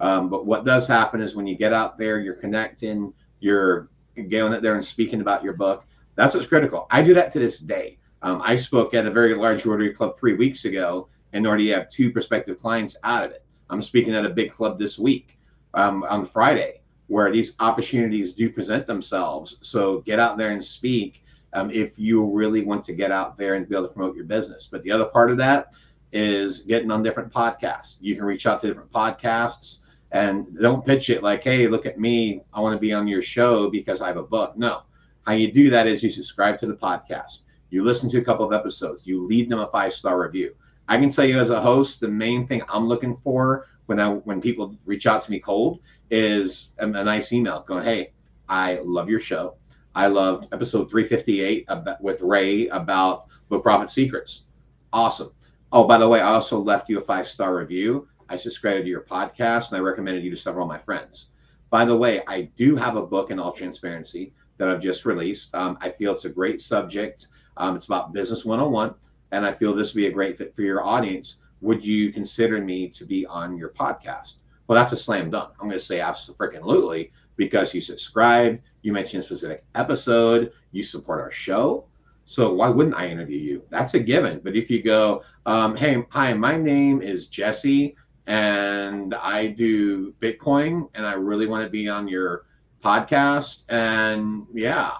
Um, 0.00 0.28
but 0.28 0.46
what 0.46 0.64
does 0.64 0.86
happen 0.86 1.20
is 1.20 1.34
when 1.34 1.46
you 1.46 1.56
get 1.56 1.72
out 1.72 1.98
there, 1.98 2.18
you're 2.18 2.34
connecting, 2.34 3.12
you're 3.40 3.88
going 4.28 4.54
out 4.54 4.62
there 4.62 4.74
and 4.74 4.84
speaking 4.84 5.20
about 5.20 5.42
your 5.42 5.54
book. 5.54 5.84
That's 6.16 6.34
what's 6.34 6.46
critical. 6.46 6.86
I 6.90 7.02
do 7.02 7.14
that 7.14 7.32
to 7.32 7.38
this 7.38 7.58
day. 7.58 7.98
Um, 8.22 8.40
I 8.42 8.56
spoke 8.56 8.94
at 8.94 9.06
a 9.06 9.10
very 9.10 9.34
large 9.34 9.64
Rotary 9.66 9.92
Club 9.92 10.16
three 10.16 10.34
weeks 10.34 10.64
ago 10.64 11.08
and 11.32 11.46
already 11.46 11.70
have 11.70 11.88
two 11.88 12.10
prospective 12.10 12.60
clients 12.60 12.96
out 13.04 13.24
of 13.24 13.30
it. 13.32 13.44
I'm 13.70 13.82
speaking 13.82 14.14
at 14.14 14.24
a 14.24 14.30
big 14.30 14.52
club 14.52 14.78
this 14.78 14.98
week 14.98 15.38
um, 15.74 16.04
on 16.04 16.24
Friday 16.24 16.80
where 17.08 17.30
these 17.30 17.54
opportunities 17.60 18.32
do 18.32 18.50
present 18.50 18.86
themselves. 18.86 19.58
So 19.60 20.00
get 20.00 20.18
out 20.18 20.38
there 20.38 20.50
and 20.50 20.64
speak 20.64 21.22
um, 21.52 21.70
if 21.70 21.98
you 21.98 22.24
really 22.24 22.62
want 22.62 22.84
to 22.84 22.94
get 22.94 23.10
out 23.10 23.36
there 23.36 23.54
and 23.54 23.68
be 23.68 23.74
able 23.74 23.88
to 23.88 23.92
promote 23.92 24.16
your 24.16 24.24
business. 24.24 24.68
But 24.70 24.82
the 24.82 24.90
other 24.90 25.04
part 25.04 25.30
of 25.30 25.36
that 25.38 25.74
is 26.14 26.60
getting 26.60 26.90
on 26.92 27.02
different 27.02 27.32
podcasts. 27.32 27.96
You 28.00 28.14
can 28.14 28.24
reach 28.24 28.46
out 28.46 28.60
to 28.60 28.68
different 28.68 28.92
podcasts 28.92 29.80
and 30.12 30.46
don't 30.60 30.86
pitch 30.86 31.10
it 31.10 31.24
like, 31.24 31.42
hey, 31.42 31.66
look 31.66 31.86
at 31.86 31.98
me. 31.98 32.40
I 32.52 32.60
want 32.60 32.74
to 32.76 32.80
be 32.80 32.92
on 32.92 33.08
your 33.08 33.20
show 33.20 33.68
because 33.68 34.00
I 34.00 34.06
have 34.06 34.16
a 34.16 34.22
book. 34.22 34.56
No. 34.56 34.82
How 35.26 35.32
you 35.32 35.50
do 35.50 35.70
that 35.70 35.88
is 35.88 36.02
you 36.02 36.10
subscribe 36.10 36.56
to 36.60 36.66
the 36.66 36.74
podcast. 36.74 37.42
You 37.70 37.82
listen 37.82 38.08
to 38.10 38.18
a 38.18 38.24
couple 38.24 38.46
of 38.46 38.52
episodes. 38.52 39.04
You 39.06 39.24
leave 39.24 39.48
them 39.48 39.58
a 39.58 39.66
five 39.66 39.92
star 39.92 40.22
review. 40.22 40.54
I 40.86 40.98
can 40.98 41.10
tell 41.10 41.24
you 41.24 41.40
as 41.40 41.50
a 41.50 41.60
host, 41.60 41.98
the 41.98 42.08
main 42.08 42.46
thing 42.46 42.62
I'm 42.68 42.86
looking 42.86 43.16
for 43.16 43.66
when 43.86 43.98
I 43.98 44.10
when 44.10 44.40
people 44.40 44.76
reach 44.84 45.06
out 45.06 45.22
to 45.22 45.30
me 45.32 45.40
cold 45.40 45.80
is 46.10 46.70
a, 46.78 46.84
a 46.84 47.04
nice 47.04 47.32
email 47.32 47.64
going, 47.66 47.84
hey, 47.84 48.12
I 48.48 48.80
love 48.84 49.08
your 49.08 49.18
show. 49.18 49.56
I 49.96 50.06
loved 50.06 50.52
episode 50.52 50.90
358 50.90 51.64
about, 51.68 52.00
with 52.00 52.20
Ray 52.20 52.68
about 52.68 53.26
book 53.48 53.64
profit 53.64 53.90
secrets. 53.90 54.44
Awesome. 54.92 55.32
Oh, 55.74 55.82
by 55.82 55.98
the 55.98 56.08
way, 56.08 56.20
I 56.20 56.32
also 56.32 56.60
left 56.60 56.88
you 56.88 56.98
a 56.98 57.00
five 57.00 57.26
star 57.26 57.56
review. 57.56 58.06
I 58.28 58.36
subscribed 58.36 58.84
to 58.84 58.88
your 58.88 59.00
podcast 59.00 59.72
and 59.72 59.76
I 59.76 59.80
recommended 59.80 60.22
you 60.22 60.30
to 60.30 60.36
several 60.36 60.66
of 60.66 60.68
my 60.68 60.78
friends. 60.78 61.30
By 61.68 61.84
the 61.84 61.96
way, 61.96 62.22
I 62.28 62.42
do 62.54 62.76
have 62.76 62.94
a 62.94 63.04
book 63.04 63.32
in 63.32 63.40
all 63.40 63.50
transparency 63.50 64.32
that 64.56 64.68
I've 64.68 64.80
just 64.80 65.04
released. 65.04 65.52
Um, 65.52 65.76
I 65.80 65.90
feel 65.90 66.12
it's 66.12 66.26
a 66.26 66.30
great 66.30 66.60
subject. 66.60 67.26
Um, 67.56 67.74
it's 67.74 67.86
about 67.86 68.12
business 68.12 68.44
101, 68.44 68.94
and 69.32 69.44
I 69.44 69.52
feel 69.52 69.74
this 69.74 69.94
would 69.94 70.00
be 70.00 70.06
a 70.06 70.12
great 70.12 70.38
fit 70.38 70.54
for 70.54 70.62
your 70.62 70.84
audience. 70.84 71.38
Would 71.60 71.84
you 71.84 72.12
consider 72.12 72.60
me 72.60 72.88
to 72.90 73.04
be 73.04 73.26
on 73.26 73.58
your 73.58 73.70
podcast? 73.70 74.36
Well, 74.68 74.76
that's 74.76 74.92
a 74.92 74.96
slam 74.96 75.28
dunk. 75.28 75.54
I'm 75.58 75.66
going 75.66 75.76
to 75.76 75.84
say 75.84 75.98
absolutely 75.98 77.10
because 77.34 77.74
you 77.74 77.80
subscribed, 77.80 78.60
you 78.82 78.92
mentioned 78.92 79.24
a 79.24 79.26
specific 79.26 79.64
episode, 79.74 80.52
you 80.70 80.84
support 80.84 81.20
our 81.20 81.32
show. 81.32 81.84
So 82.24 82.54
why 82.54 82.68
wouldn't 82.68 82.96
I 82.96 83.08
interview 83.08 83.38
you? 83.38 83.62
That's 83.70 83.94
a 83.94 84.00
given. 84.00 84.40
But 84.42 84.56
if 84.56 84.70
you 84.70 84.82
go, 84.82 85.22
um, 85.46 85.76
hey, 85.76 86.04
hi, 86.08 86.32
my 86.32 86.56
name 86.56 87.02
is 87.02 87.26
Jesse, 87.26 87.96
and 88.26 89.14
I 89.14 89.48
do 89.48 90.12
Bitcoin, 90.20 90.88
and 90.94 91.06
I 91.06 91.12
really 91.14 91.46
want 91.46 91.64
to 91.64 91.70
be 91.70 91.88
on 91.88 92.08
your 92.08 92.46
podcast, 92.82 93.62
and 93.68 94.46
yeah, 94.54 94.92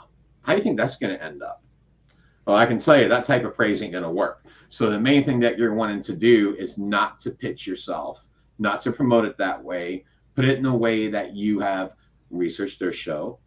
how 0.43 0.53
do 0.53 0.59
you 0.59 0.63
think 0.63 0.77
that's 0.77 0.97
going 0.97 1.17
to 1.17 1.23
end 1.23 1.43
up? 1.43 1.63
Well, 2.47 2.57
I 2.57 2.67
can 2.67 2.79
tell 2.79 3.01
you 3.01 3.09
that 3.09 3.25
type 3.25 3.45
of 3.45 3.55
praise 3.55 3.83
ain't 3.83 3.93
going 3.93 4.05
to 4.05 4.11
work. 4.11 4.45
So 4.69 4.91
the 4.91 5.01
main 5.01 5.25
thing 5.25 5.41
that 5.41 5.59
you're 5.59 5.75
wanting 5.75 6.03
to 6.03 6.17
do 6.17 6.55
is 6.59 6.77
not 6.77 7.21
to 7.21 7.31
pitch 7.31 7.67
yourself, 7.67 8.29
not 8.59 8.83
to 8.83 8.93
promote 8.93 9.25
it 9.25 9.39
that 9.39 9.63
way. 9.63 10.05
Put 10.35 10.45
it 10.45 10.59
in 10.59 10.67
a 10.67 10.77
way 10.77 11.09
that 11.09 11.35
you 11.35 11.61
have 11.61 11.95
researched 12.31 12.81
their 12.81 12.93
show, 12.93 13.39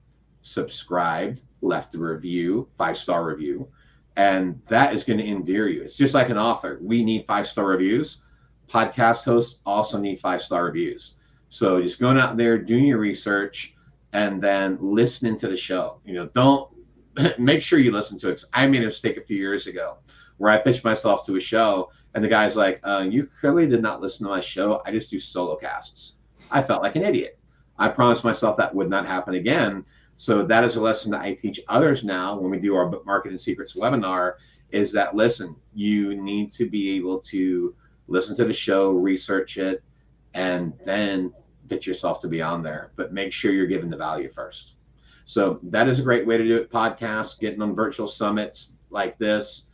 subscribed, 0.41 1.41
left 1.61 1.95
a 1.95 1.97
review, 1.97 2.67
five 2.77 2.97
star 2.97 3.25
review, 3.25 3.67
and 4.15 4.59
that 4.67 4.93
is 4.93 5.03
going 5.03 5.19
to 5.19 5.27
endear 5.27 5.67
you. 5.67 5.83
It's 5.83 5.97
just 5.97 6.13
like 6.13 6.29
an 6.29 6.37
author. 6.37 6.79
We 6.81 7.03
need 7.03 7.25
five 7.25 7.47
star 7.47 7.67
reviews. 7.67 8.23
Podcast 8.67 9.23
hosts 9.23 9.59
also 9.65 9.97
need 9.97 10.19
five 10.19 10.41
star 10.41 10.65
reviews. 10.65 11.15
So 11.49 11.81
just 11.81 11.99
going 11.99 12.17
out 12.17 12.37
there, 12.37 12.57
doing 12.57 12.85
your 12.85 12.97
research, 12.97 13.75
and 14.13 14.41
then 14.41 14.77
listening 14.81 15.37
to 15.37 15.47
the 15.47 15.57
show. 15.57 15.99
You 16.05 16.15
know, 16.15 16.25
don't 16.33 16.69
make 17.39 17.61
sure 17.61 17.79
you 17.79 17.91
listen 17.91 18.17
to 18.19 18.29
it. 18.29 18.43
I 18.53 18.67
made 18.67 18.83
a 18.83 18.87
mistake 18.87 19.17
a 19.17 19.21
few 19.21 19.37
years 19.37 19.67
ago 19.67 19.97
where 20.37 20.51
I 20.51 20.57
pitched 20.57 20.83
myself 20.83 21.25
to 21.25 21.35
a 21.35 21.39
show, 21.39 21.91
and 22.13 22.23
the 22.23 22.27
guy's 22.27 22.55
like, 22.55 22.79
uh, 22.83 23.05
"You 23.09 23.29
clearly 23.39 23.67
did 23.67 23.81
not 23.81 24.01
listen 24.01 24.25
to 24.25 24.31
my 24.31 24.41
show. 24.41 24.81
I 24.85 24.91
just 24.91 25.09
do 25.09 25.19
solo 25.19 25.55
casts." 25.55 26.17
I 26.51 26.61
felt 26.61 26.81
like 26.81 26.95
an 26.95 27.03
idiot. 27.03 27.39
I 27.77 27.89
promised 27.89 28.23
myself 28.23 28.57
that 28.57 28.73
would 28.73 28.89
not 28.89 29.05
happen 29.05 29.35
again. 29.35 29.85
So 30.17 30.43
that 30.43 30.63
is 30.63 30.75
a 30.75 30.81
lesson 30.81 31.11
that 31.11 31.21
I 31.21 31.33
teach 31.33 31.61
others 31.67 32.03
now 32.03 32.37
when 32.37 32.49
we 32.49 32.59
do 32.59 32.75
our 32.75 32.87
book 32.89 33.05
marketing 33.05 33.37
secrets 33.37 33.75
webinar 33.75 34.33
is 34.71 34.91
that 34.91 35.15
listen, 35.15 35.55
you 35.73 36.15
need 36.15 36.51
to 36.53 36.67
be 36.67 36.89
able 36.97 37.19
to 37.19 37.75
listen 38.07 38.35
to 38.35 38.45
the 38.45 38.53
show, 38.53 38.91
research 38.91 39.57
it, 39.57 39.83
and 40.33 40.73
then 40.85 41.31
get 41.67 41.85
yourself 41.85 42.19
to 42.21 42.27
be 42.27 42.41
on 42.41 42.63
there. 42.63 42.91
But 42.95 43.13
make 43.13 43.31
sure 43.31 43.51
you're 43.51 43.67
giving 43.67 43.91
the 43.91 43.97
value 43.97 44.29
first. 44.29 44.73
So 45.25 45.59
that 45.63 45.87
is 45.87 45.99
a 45.99 46.03
great 46.03 46.25
way 46.25 46.37
to 46.37 46.43
do 46.43 46.57
it. 46.57 46.71
Podcasts, 46.71 47.39
getting 47.39 47.61
on 47.61 47.75
virtual 47.75 48.07
summits 48.07 48.73
like 48.89 49.17
this. 49.19 49.67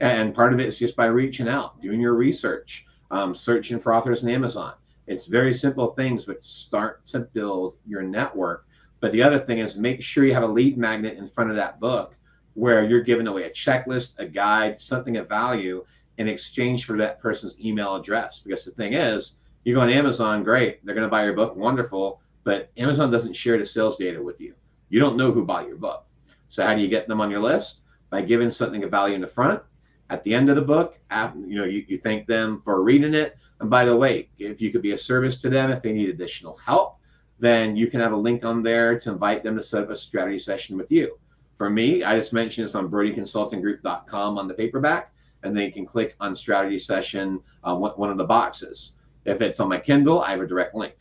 And 0.00 0.34
part 0.34 0.54
of 0.54 0.60
it 0.60 0.66
is 0.66 0.78
just 0.78 0.96
by 0.96 1.06
reaching 1.06 1.48
out, 1.48 1.80
doing 1.82 2.00
your 2.00 2.14
research, 2.14 2.86
um, 3.10 3.34
searching 3.34 3.78
for 3.78 3.94
authors 3.94 4.22
in 4.22 4.30
Amazon. 4.30 4.74
It's 5.06 5.26
very 5.26 5.52
simple 5.52 5.88
things, 5.88 6.24
but 6.24 6.42
start 6.42 7.04
to 7.08 7.20
build 7.20 7.74
your 7.86 8.02
network 8.02 8.66
but 9.00 9.12
the 9.12 9.22
other 9.22 9.38
thing 9.38 9.58
is 9.58 9.76
make 9.76 10.02
sure 10.02 10.24
you 10.24 10.34
have 10.34 10.42
a 10.42 10.46
lead 10.46 10.76
magnet 10.78 11.18
in 11.18 11.26
front 11.26 11.50
of 11.50 11.56
that 11.56 11.80
book 11.80 12.14
where 12.54 12.84
you're 12.84 13.02
giving 13.02 13.26
away 13.26 13.44
a 13.44 13.50
checklist, 13.50 14.18
a 14.18 14.26
guide, 14.26 14.80
something 14.80 15.16
of 15.16 15.28
value 15.28 15.84
in 16.18 16.28
exchange 16.28 16.84
for 16.84 16.96
that 16.98 17.20
person's 17.20 17.58
email 17.64 17.96
address. 17.96 18.40
Because 18.40 18.64
the 18.64 18.72
thing 18.72 18.92
is, 18.92 19.36
you 19.64 19.74
go 19.74 19.80
on 19.80 19.90
Amazon, 19.90 20.42
great, 20.42 20.84
they're 20.84 20.94
going 20.94 21.06
to 21.06 21.10
buy 21.10 21.24
your 21.24 21.34
book, 21.34 21.56
wonderful, 21.56 22.20
but 22.44 22.70
Amazon 22.76 23.10
doesn't 23.10 23.34
share 23.34 23.58
the 23.58 23.66
sales 23.66 23.96
data 23.96 24.22
with 24.22 24.40
you. 24.40 24.54
You 24.88 25.00
don't 25.00 25.16
know 25.16 25.32
who 25.32 25.44
bought 25.44 25.68
your 25.68 25.76
book. 25.76 26.04
So 26.48 26.64
how 26.64 26.74
do 26.74 26.80
you 26.80 26.88
get 26.88 27.06
them 27.08 27.20
on 27.20 27.30
your 27.30 27.40
list? 27.40 27.80
By 28.10 28.22
giving 28.22 28.50
something 28.50 28.82
of 28.82 28.90
value 28.90 29.14
in 29.14 29.20
the 29.20 29.28
front. 29.28 29.62
At 30.10 30.24
the 30.24 30.34
end 30.34 30.50
of 30.50 30.56
the 30.56 30.62
book, 30.62 30.98
you 31.46 31.56
know, 31.56 31.64
you, 31.64 31.84
you 31.86 31.98
thank 31.98 32.26
them 32.26 32.60
for 32.62 32.82
reading 32.82 33.14
it. 33.14 33.36
And 33.60 33.70
by 33.70 33.84
the 33.84 33.96
way, 33.96 34.28
if 34.38 34.60
you 34.60 34.72
could 34.72 34.82
be 34.82 34.92
a 34.92 34.98
service 34.98 35.40
to 35.42 35.50
them, 35.50 35.70
if 35.70 35.82
they 35.82 35.92
need 35.92 36.08
additional 36.08 36.56
help, 36.56 36.98
then 37.40 37.74
you 37.74 37.86
can 37.88 38.00
have 38.00 38.12
a 38.12 38.16
link 38.16 38.44
on 38.44 38.62
there 38.62 38.98
to 39.00 39.10
invite 39.10 39.42
them 39.42 39.56
to 39.56 39.62
set 39.62 39.82
up 39.82 39.90
a 39.90 39.96
strategy 39.96 40.38
session 40.38 40.76
with 40.76 40.92
you. 40.92 41.18
For 41.56 41.70
me, 41.70 42.04
I 42.04 42.16
just 42.16 42.32
mentioned 42.32 42.66
this 42.66 42.74
on 42.74 42.90
brodieconsultinggroup.com 42.90 44.38
on 44.38 44.46
the 44.46 44.54
paperback, 44.54 45.12
and 45.42 45.56
then 45.56 45.64
you 45.64 45.72
can 45.72 45.86
click 45.86 46.14
on 46.20 46.36
strategy 46.36 46.78
session, 46.78 47.40
uh, 47.64 47.74
one 47.74 48.10
of 48.10 48.18
the 48.18 48.24
boxes. 48.24 48.92
If 49.24 49.40
it's 49.40 49.58
on 49.58 49.70
my 49.70 49.78
Kindle, 49.78 50.20
I 50.20 50.30
have 50.30 50.40
a 50.40 50.46
direct 50.46 50.74
link. 50.74 50.94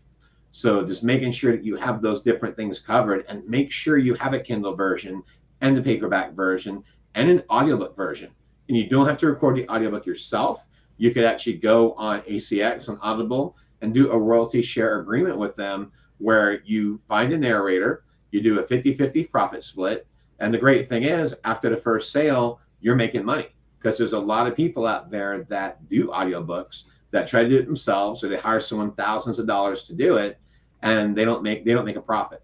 So 0.52 0.84
just 0.86 1.04
making 1.04 1.32
sure 1.34 1.52
that 1.52 1.64
you 1.64 1.76
have 1.76 2.02
those 2.02 2.22
different 2.22 2.56
things 2.56 2.80
covered 2.80 3.26
and 3.28 3.48
make 3.48 3.72
sure 3.72 3.98
you 3.98 4.14
have 4.16 4.34
a 4.34 4.40
Kindle 4.40 4.76
version 4.76 5.24
and 5.62 5.78
a 5.78 5.82
paperback 5.82 6.34
version 6.34 6.84
and 7.16 7.30
an 7.30 7.44
audiobook 7.50 7.96
version. 7.96 8.32
And 8.68 8.78
you 8.78 8.88
don't 8.88 9.08
have 9.08 9.18
to 9.18 9.28
record 9.28 9.58
the 9.58 9.70
audiobook 9.70 10.06
yourself. 10.06 10.66
You 10.98 11.12
could 11.12 11.24
actually 11.26 11.58
go 11.58 11.94
on 11.94 12.22
ACX 12.22 12.90
on 12.90 12.98
Audible 13.02 13.58
and 13.82 13.94
do 13.94 14.12
a 14.12 14.18
royalty 14.18 14.62
share 14.62 15.00
agreement 15.00 15.38
with 15.38 15.56
them 15.56 15.92
where 16.20 16.62
you 16.64 16.98
find 17.08 17.34
a 17.34 17.38
narrator, 17.38 18.04
you 18.32 18.42
do 18.42 18.60
a 18.60 18.64
50 18.64 18.94
50 18.94 19.26
profit 19.26 19.64
split. 19.64 20.08
And 20.40 20.54
the 20.54 20.58
great 20.58 20.88
thing 20.88 21.04
is, 21.04 21.36
after 21.44 21.70
the 21.70 21.78
first 21.78 22.12
sale, 22.12 22.60
you're 22.80 22.96
making 22.96 23.26
money 23.26 23.50
because 23.78 23.98
there's 23.98 24.14
a 24.14 24.20
lot 24.20 24.48
of 24.48 24.56
people 24.56 24.86
out 24.86 25.10
there 25.10 25.44
that 25.50 25.88
do 25.90 26.08
audiobooks 26.08 26.86
that 27.12 27.28
try 27.28 27.44
to 27.44 27.50
do 27.50 27.58
it 27.58 27.66
themselves 27.66 28.24
or 28.24 28.30
they 28.30 28.38
hire 28.38 28.60
someone 28.60 28.92
thousands 28.94 29.40
of 29.40 29.48
dollars 29.48 29.84
to 29.84 29.94
do 29.94 30.18
it 30.18 30.40
and 30.82 31.16
they 31.16 31.26
don't 31.26 31.44
make 31.44 31.66
they 31.66 31.74
don't 31.74 31.86
make 31.86 31.96
a 31.96 32.02
profit 32.02 32.44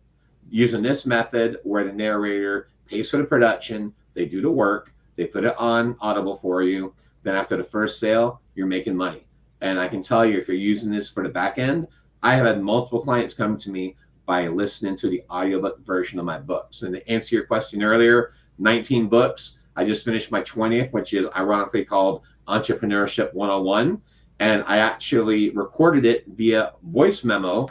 using 0.49 0.81
this 0.81 1.05
method 1.05 1.57
where 1.63 1.83
the 1.83 1.91
narrator 1.91 2.69
pays 2.87 3.09
for 3.09 3.17
the 3.17 3.23
production 3.23 3.93
they 4.13 4.25
do 4.25 4.41
the 4.41 4.49
work 4.49 4.93
they 5.15 5.25
put 5.25 5.43
it 5.43 5.55
on 5.57 5.95
audible 6.01 6.35
for 6.35 6.63
you 6.63 6.93
then 7.23 7.35
after 7.35 7.57
the 7.57 7.63
first 7.63 7.99
sale 7.99 8.41
you're 8.55 8.67
making 8.67 8.95
money 8.95 9.25
and 9.61 9.79
i 9.79 9.87
can 9.87 10.01
tell 10.01 10.25
you 10.25 10.37
if 10.37 10.47
you're 10.47 10.57
using 10.57 10.91
this 10.91 11.09
for 11.09 11.23
the 11.23 11.29
back 11.29 11.57
end 11.57 11.87
i 12.23 12.35
have 12.35 12.45
had 12.45 12.61
multiple 12.61 13.01
clients 13.01 13.33
come 13.33 13.57
to 13.57 13.69
me 13.69 13.95
by 14.25 14.47
listening 14.47 14.95
to 14.97 15.09
the 15.09 15.23
audiobook 15.29 15.79
version 15.85 16.19
of 16.19 16.25
my 16.25 16.39
books. 16.39 16.81
And 16.81 16.95
to 16.95 17.09
answer 17.09 17.35
your 17.35 17.45
question 17.45 17.83
earlier 17.83 18.33
19 18.57 19.07
books. 19.07 19.59
I 19.75 19.85
just 19.85 20.05
finished 20.05 20.31
my 20.31 20.41
20th 20.41 20.93
which 20.93 21.13
is 21.13 21.27
ironically 21.35 21.83
called 21.83 22.21
entrepreneurship 22.47 23.33
101 23.33 24.01
and 24.39 24.63
I 24.67 24.77
actually 24.77 25.49
recorded 25.51 26.05
it 26.05 26.25
via 26.27 26.73
voice 26.83 27.23
memo 27.23 27.69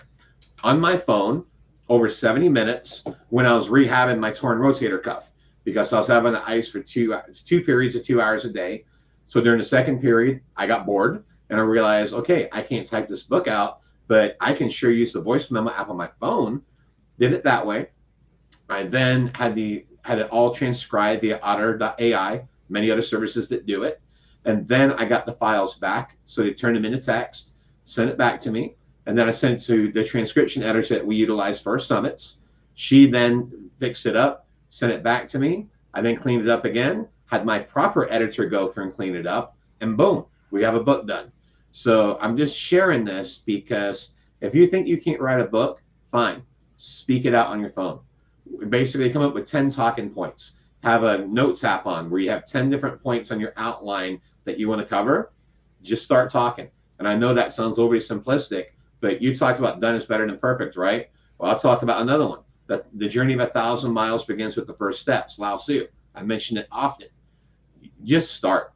on 0.62 0.80
my 0.80 0.96
phone 0.96 1.44
over 1.88 2.10
70 2.10 2.48
minutes 2.48 3.04
when 3.30 3.46
I 3.46 3.54
was 3.54 3.68
rehabbing 3.68 4.18
my 4.18 4.30
torn 4.30 4.58
rotator 4.58 5.02
cuff 5.02 5.32
because 5.64 5.92
I 5.92 5.98
was 5.98 6.08
having 6.08 6.34
ice 6.34 6.68
for 6.68 6.80
two 6.80 7.18
two 7.46 7.62
periods 7.62 7.94
of 7.94 8.02
two 8.02 8.20
hours 8.20 8.44
a 8.44 8.52
day. 8.52 8.84
So 9.26 9.40
during 9.40 9.58
the 9.58 9.64
second 9.64 10.00
period, 10.00 10.40
I 10.56 10.66
got 10.66 10.84
bored 10.84 11.24
and 11.48 11.58
I 11.58 11.62
realized, 11.62 12.12
okay, 12.12 12.48
I 12.52 12.60
can't 12.62 12.86
type 12.86 13.08
this 13.08 13.22
book 13.22 13.48
out, 13.48 13.80
but 14.06 14.36
I 14.40 14.52
can 14.52 14.68
sure 14.68 14.90
use 14.90 15.12
the 15.12 15.20
voice 15.20 15.50
memo 15.50 15.70
app 15.70 15.88
on 15.88 15.96
my 15.96 16.10
phone. 16.20 16.62
Did 17.18 17.32
it 17.32 17.44
that 17.44 17.66
way. 17.66 17.88
I 18.68 18.84
then 18.84 19.30
had 19.34 19.54
the 19.54 19.86
had 20.02 20.18
it 20.18 20.28
all 20.30 20.54
transcribed 20.54 21.22
via 21.22 21.40
Otter.ai, 21.40 22.44
many 22.68 22.90
other 22.90 23.02
services 23.02 23.48
that 23.48 23.66
do 23.66 23.84
it. 23.84 24.00
And 24.44 24.68
then 24.68 24.92
I 24.92 25.06
got 25.06 25.24
the 25.24 25.32
files 25.32 25.76
back. 25.78 26.16
So 26.26 26.42
they 26.42 26.52
turned 26.52 26.76
them 26.76 26.84
into 26.84 27.00
text, 27.00 27.52
sent 27.86 28.10
it 28.10 28.18
back 28.18 28.38
to 28.40 28.50
me. 28.50 28.76
And 29.06 29.16
then 29.16 29.28
I 29.28 29.30
sent 29.30 29.60
it 29.60 29.64
to 29.66 29.92
the 29.92 30.04
transcription 30.04 30.62
editor 30.62 30.94
that 30.94 31.06
we 31.06 31.16
utilize 31.16 31.60
for 31.60 31.72
our 31.72 31.78
summits. 31.78 32.38
She 32.74 33.06
then 33.08 33.70
fixed 33.78 34.04
it 34.06 34.16
up, 34.16 34.46
sent 34.68 34.92
it 34.92 35.02
back 35.02 35.28
to 35.28 35.38
me. 35.38 35.68
I 35.94 36.02
then 36.02 36.16
cleaned 36.16 36.42
it 36.42 36.48
up 36.48 36.64
again, 36.64 37.08
had 37.26 37.46
my 37.46 37.60
proper 37.60 38.10
editor 38.10 38.46
go 38.46 38.66
through 38.66 38.84
and 38.84 38.94
clean 38.94 39.14
it 39.14 39.26
up, 39.26 39.56
and 39.80 39.96
boom, 39.96 40.24
we 40.50 40.62
have 40.62 40.74
a 40.74 40.82
book 40.82 41.06
done. 41.06 41.30
So 41.76 42.18
I'm 42.20 42.36
just 42.36 42.56
sharing 42.56 43.04
this 43.04 43.38
because 43.38 44.12
if 44.40 44.54
you 44.54 44.68
think 44.68 44.86
you 44.86 44.96
can't 44.96 45.20
write 45.20 45.40
a 45.40 45.44
book, 45.44 45.82
fine, 46.12 46.40
speak 46.76 47.24
it 47.24 47.34
out 47.34 47.48
on 47.48 47.58
your 47.58 47.68
phone. 47.68 47.98
Basically, 48.68 49.10
come 49.10 49.22
up 49.22 49.34
with 49.34 49.48
10 49.48 49.70
talking 49.70 50.08
points. 50.08 50.52
Have 50.84 51.02
a 51.02 51.26
notes 51.26 51.64
app 51.64 51.84
on 51.86 52.10
where 52.10 52.20
you 52.20 52.30
have 52.30 52.46
10 52.46 52.70
different 52.70 53.02
points 53.02 53.32
on 53.32 53.40
your 53.40 53.52
outline 53.56 54.20
that 54.44 54.56
you 54.56 54.68
want 54.68 54.82
to 54.82 54.86
cover, 54.86 55.32
just 55.82 56.04
start 56.04 56.30
talking. 56.30 56.70
And 57.00 57.08
I 57.08 57.16
know 57.16 57.34
that 57.34 57.52
sounds 57.52 57.80
overly 57.80 57.98
simplistic, 57.98 58.66
but 59.00 59.20
you 59.20 59.34
talked 59.34 59.58
about 59.58 59.80
done 59.80 59.96
is 59.96 60.04
better 60.04 60.28
than 60.28 60.38
perfect, 60.38 60.76
right? 60.76 61.10
Well, 61.38 61.50
I'll 61.50 61.58
talk 61.58 61.82
about 61.82 62.02
another 62.02 62.28
one. 62.28 62.40
That 62.68 62.86
the 62.96 63.08
journey 63.08 63.34
of 63.34 63.40
a 63.40 63.48
thousand 63.48 63.92
miles 63.92 64.24
begins 64.24 64.54
with 64.54 64.68
the 64.68 64.74
first 64.74 65.00
steps, 65.00 65.40
Lao 65.40 65.56
Tzu. 65.56 65.88
I 66.14 66.22
mention 66.22 66.56
it 66.56 66.68
often. 66.70 67.08
Just 68.04 68.32
start. 68.34 68.73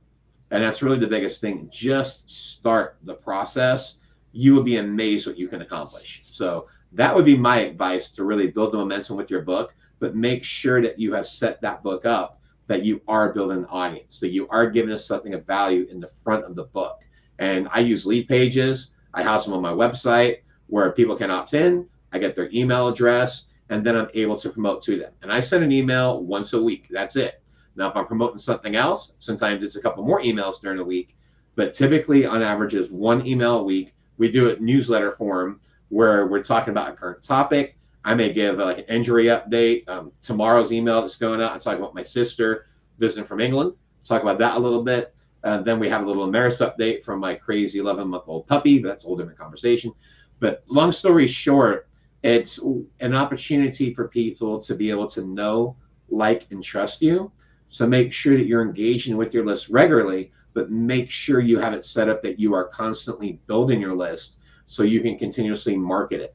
And 0.50 0.62
that's 0.62 0.82
really 0.82 0.98
the 0.98 1.06
biggest 1.06 1.40
thing. 1.40 1.68
Just 1.70 2.28
start 2.30 2.96
the 3.02 3.14
process. 3.14 3.98
You 4.32 4.54
will 4.54 4.62
be 4.62 4.76
amazed 4.76 5.26
what 5.26 5.38
you 5.38 5.48
can 5.48 5.62
accomplish. 5.62 6.22
So 6.24 6.64
that 6.92 7.14
would 7.14 7.24
be 7.24 7.36
my 7.36 7.60
advice 7.60 8.10
to 8.10 8.24
really 8.24 8.46
build 8.48 8.72
the 8.72 8.78
momentum 8.78 9.16
with 9.16 9.30
your 9.30 9.42
book, 9.42 9.74
but 9.98 10.16
make 10.16 10.42
sure 10.44 10.80
that 10.82 10.98
you 10.98 11.12
have 11.12 11.26
set 11.26 11.60
that 11.60 11.82
book 11.82 12.06
up 12.06 12.38
that 12.68 12.84
you 12.84 13.00
are 13.08 13.32
building 13.32 13.58
an 13.58 13.66
audience, 13.66 14.20
that 14.20 14.30
you 14.30 14.46
are 14.48 14.70
giving 14.70 14.92
us 14.92 15.04
something 15.04 15.34
of 15.34 15.44
value 15.46 15.86
in 15.90 15.98
the 15.98 16.06
front 16.06 16.44
of 16.44 16.54
the 16.54 16.64
book. 16.64 17.00
And 17.38 17.66
I 17.72 17.80
use 17.80 18.06
lead 18.06 18.28
pages. 18.28 18.92
I 19.14 19.22
house 19.22 19.44
them 19.44 19.54
on 19.54 19.62
my 19.62 19.72
website 19.72 20.42
where 20.68 20.92
people 20.92 21.16
can 21.16 21.30
opt 21.30 21.54
in. 21.54 21.88
I 22.12 22.18
get 22.18 22.36
their 22.36 22.50
email 22.52 22.88
address, 22.88 23.46
and 23.70 23.84
then 23.84 23.96
I'm 23.96 24.08
able 24.14 24.36
to 24.36 24.50
promote 24.50 24.82
to 24.82 24.98
them. 24.98 25.12
And 25.22 25.32
I 25.32 25.40
send 25.40 25.64
an 25.64 25.72
email 25.72 26.22
once 26.22 26.52
a 26.52 26.62
week. 26.62 26.86
That's 26.90 27.16
it. 27.16 27.42
Now, 27.78 27.88
if 27.88 27.96
I'm 27.96 28.06
promoting 28.06 28.38
something 28.38 28.76
else, 28.76 29.12
sometimes 29.18 29.64
it's 29.64 29.76
a 29.76 29.80
couple 29.80 30.04
more 30.04 30.20
emails 30.20 30.60
during 30.60 30.78
the 30.78 30.84
week, 30.84 31.16
but 31.54 31.72
typically 31.72 32.26
on 32.26 32.42
average 32.42 32.74
is 32.74 32.90
one 32.90 33.26
email 33.26 33.60
a 33.60 33.62
week. 33.62 33.94
We 34.18 34.30
do 34.30 34.48
it 34.48 34.60
newsletter 34.60 35.12
form 35.12 35.60
where 35.88 36.26
we're 36.26 36.42
talking 36.42 36.72
about 36.72 36.92
a 36.92 36.92
current 36.92 37.22
topic 37.22 37.78
I 38.08 38.14
may 38.14 38.32
give 38.32 38.58
uh, 38.58 38.64
like 38.64 38.78
an 38.78 38.84
injury 38.84 39.26
update. 39.26 39.86
Um, 39.88 40.12
tomorrow's 40.22 40.72
email 40.72 41.02
that's 41.02 41.18
going 41.18 41.42
out, 41.42 41.52
I 41.54 41.58
talk 41.58 41.76
about 41.76 41.94
my 41.94 42.02
sister 42.02 42.66
visiting 42.98 43.24
from 43.24 43.40
England. 43.40 43.74
Talk 44.02 44.22
about 44.22 44.38
that 44.38 44.56
a 44.56 44.58
little 44.58 44.82
bit. 44.82 45.14
Uh, 45.44 45.60
then 45.60 45.78
we 45.78 45.90
have 45.90 46.02
a 46.02 46.06
little 46.06 46.26
Ameris 46.26 46.66
update 46.66 47.04
from 47.04 47.20
my 47.20 47.34
crazy 47.34 47.78
11 47.78 48.08
month 48.08 48.24
old 48.26 48.46
puppy, 48.46 48.78
but 48.78 48.88
that's 48.88 49.04
a 49.04 49.08
whole 49.08 49.16
different 49.16 49.38
conversation. 49.38 49.92
But 50.40 50.64
long 50.68 50.90
story 50.90 51.26
short, 51.26 51.88
it's 52.22 52.58
an 53.00 53.14
opportunity 53.14 53.92
for 53.92 54.08
people 54.08 54.58
to 54.60 54.74
be 54.74 54.90
able 54.90 55.08
to 55.08 55.22
know, 55.22 55.76
like, 56.08 56.46
and 56.50 56.64
trust 56.64 57.02
you. 57.02 57.30
So 57.68 57.86
make 57.86 58.12
sure 58.12 58.36
that 58.36 58.46
you're 58.46 58.62
engaging 58.62 59.16
with 59.16 59.34
your 59.34 59.44
list 59.44 59.68
regularly, 59.68 60.32
but 60.54 60.70
make 60.70 61.10
sure 61.10 61.40
you 61.40 61.58
have 61.58 61.72
it 61.72 61.84
set 61.84 62.08
up 62.08 62.22
that 62.22 62.40
you 62.40 62.54
are 62.54 62.64
constantly 62.64 63.40
building 63.46 63.80
your 63.80 63.94
list 63.94 64.36
so 64.66 64.82
you 64.82 65.00
can 65.00 65.18
continuously 65.18 65.76
market 65.76 66.20
it. 66.20 66.34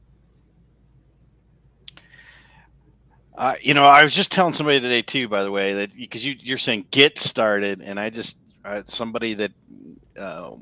Uh, 3.36 3.54
you 3.60 3.74
know, 3.74 3.84
I 3.84 4.04
was 4.04 4.14
just 4.14 4.30
telling 4.30 4.52
somebody 4.52 4.80
today 4.80 5.02
too, 5.02 5.28
by 5.28 5.42
the 5.42 5.50
way, 5.50 5.72
that 5.74 5.96
because 5.96 6.24
you, 6.24 6.36
you're 6.38 6.58
saying 6.58 6.86
get 6.92 7.18
started, 7.18 7.80
and 7.80 7.98
I 7.98 8.10
just 8.10 8.38
somebody 8.84 9.34
that 9.34 9.52
uh, 10.18 10.52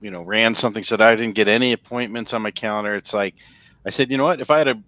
you 0.00 0.10
know 0.10 0.22
ran 0.22 0.54
something 0.54 0.82
said 0.82 1.02
I 1.02 1.14
didn't 1.16 1.34
get 1.34 1.48
any 1.48 1.72
appointments 1.72 2.32
on 2.32 2.40
my 2.40 2.50
calendar. 2.50 2.94
It's 2.94 3.12
like 3.12 3.34
I 3.84 3.90
said, 3.90 4.10
you 4.10 4.16
know 4.16 4.24
what? 4.24 4.40
If 4.40 4.50
I 4.50 4.56
had 4.56 4.68
a 4.68 4.82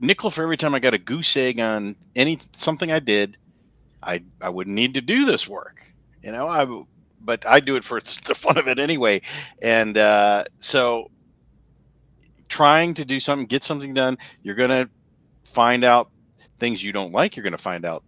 nickel 0.00 0.30
for 0.30 0.42
every 0.42 0.56
time 0.56 0.74
I 0.74 0.78
got 0.78 0.94
a 0.94 0.98
goose 0.98 1.36
egg 1.36 1.60
on 1.60 1.96
any 2.16 2.38
something 2.56 2.90
I 2.90 2.98
did, 2.98 3.36
I 4.04 4.22
I 4.40 4.50
wouldn't 4.50 4.74
need 4.74 4.94
to 4.94 5.00
do 5.00 5.24
this 5.24 5.48
work. 5.48 5.82
You 6.22 6.32
know, 6.32 6.46
I 6.46 6.84
but 7.20 7.46
I 7.46 7.60
do 7.60 7.76
it 7.76 7.84
for 7.84 8.00
the 8.26 8.34
fun 8.34 8.58
of 8.58 8.68
it 8.68 8.78
anyway, 8.78 9.22
and 9.62 9.96
uh, 9.96 10.44
so 10.58 11.10
trying 12.48 12.94
to 12.94 13.04
do 13.04 13.18
something, 13.18 13.46
get 13.46 13.64
something 13.64 13.94
done, 13.94 14.18
you're 14.42 14.54
gonna 14.54 14.88
find 15.44 15.84
out 15.84 16.10
things 16.58 16.82
you 16.82 16.92
don't 16.92 17.12
like, 17.12 17.36
you're 17.36 17.42
to 17.52 17.58
find 17.58 17.84
out 17.84 18.04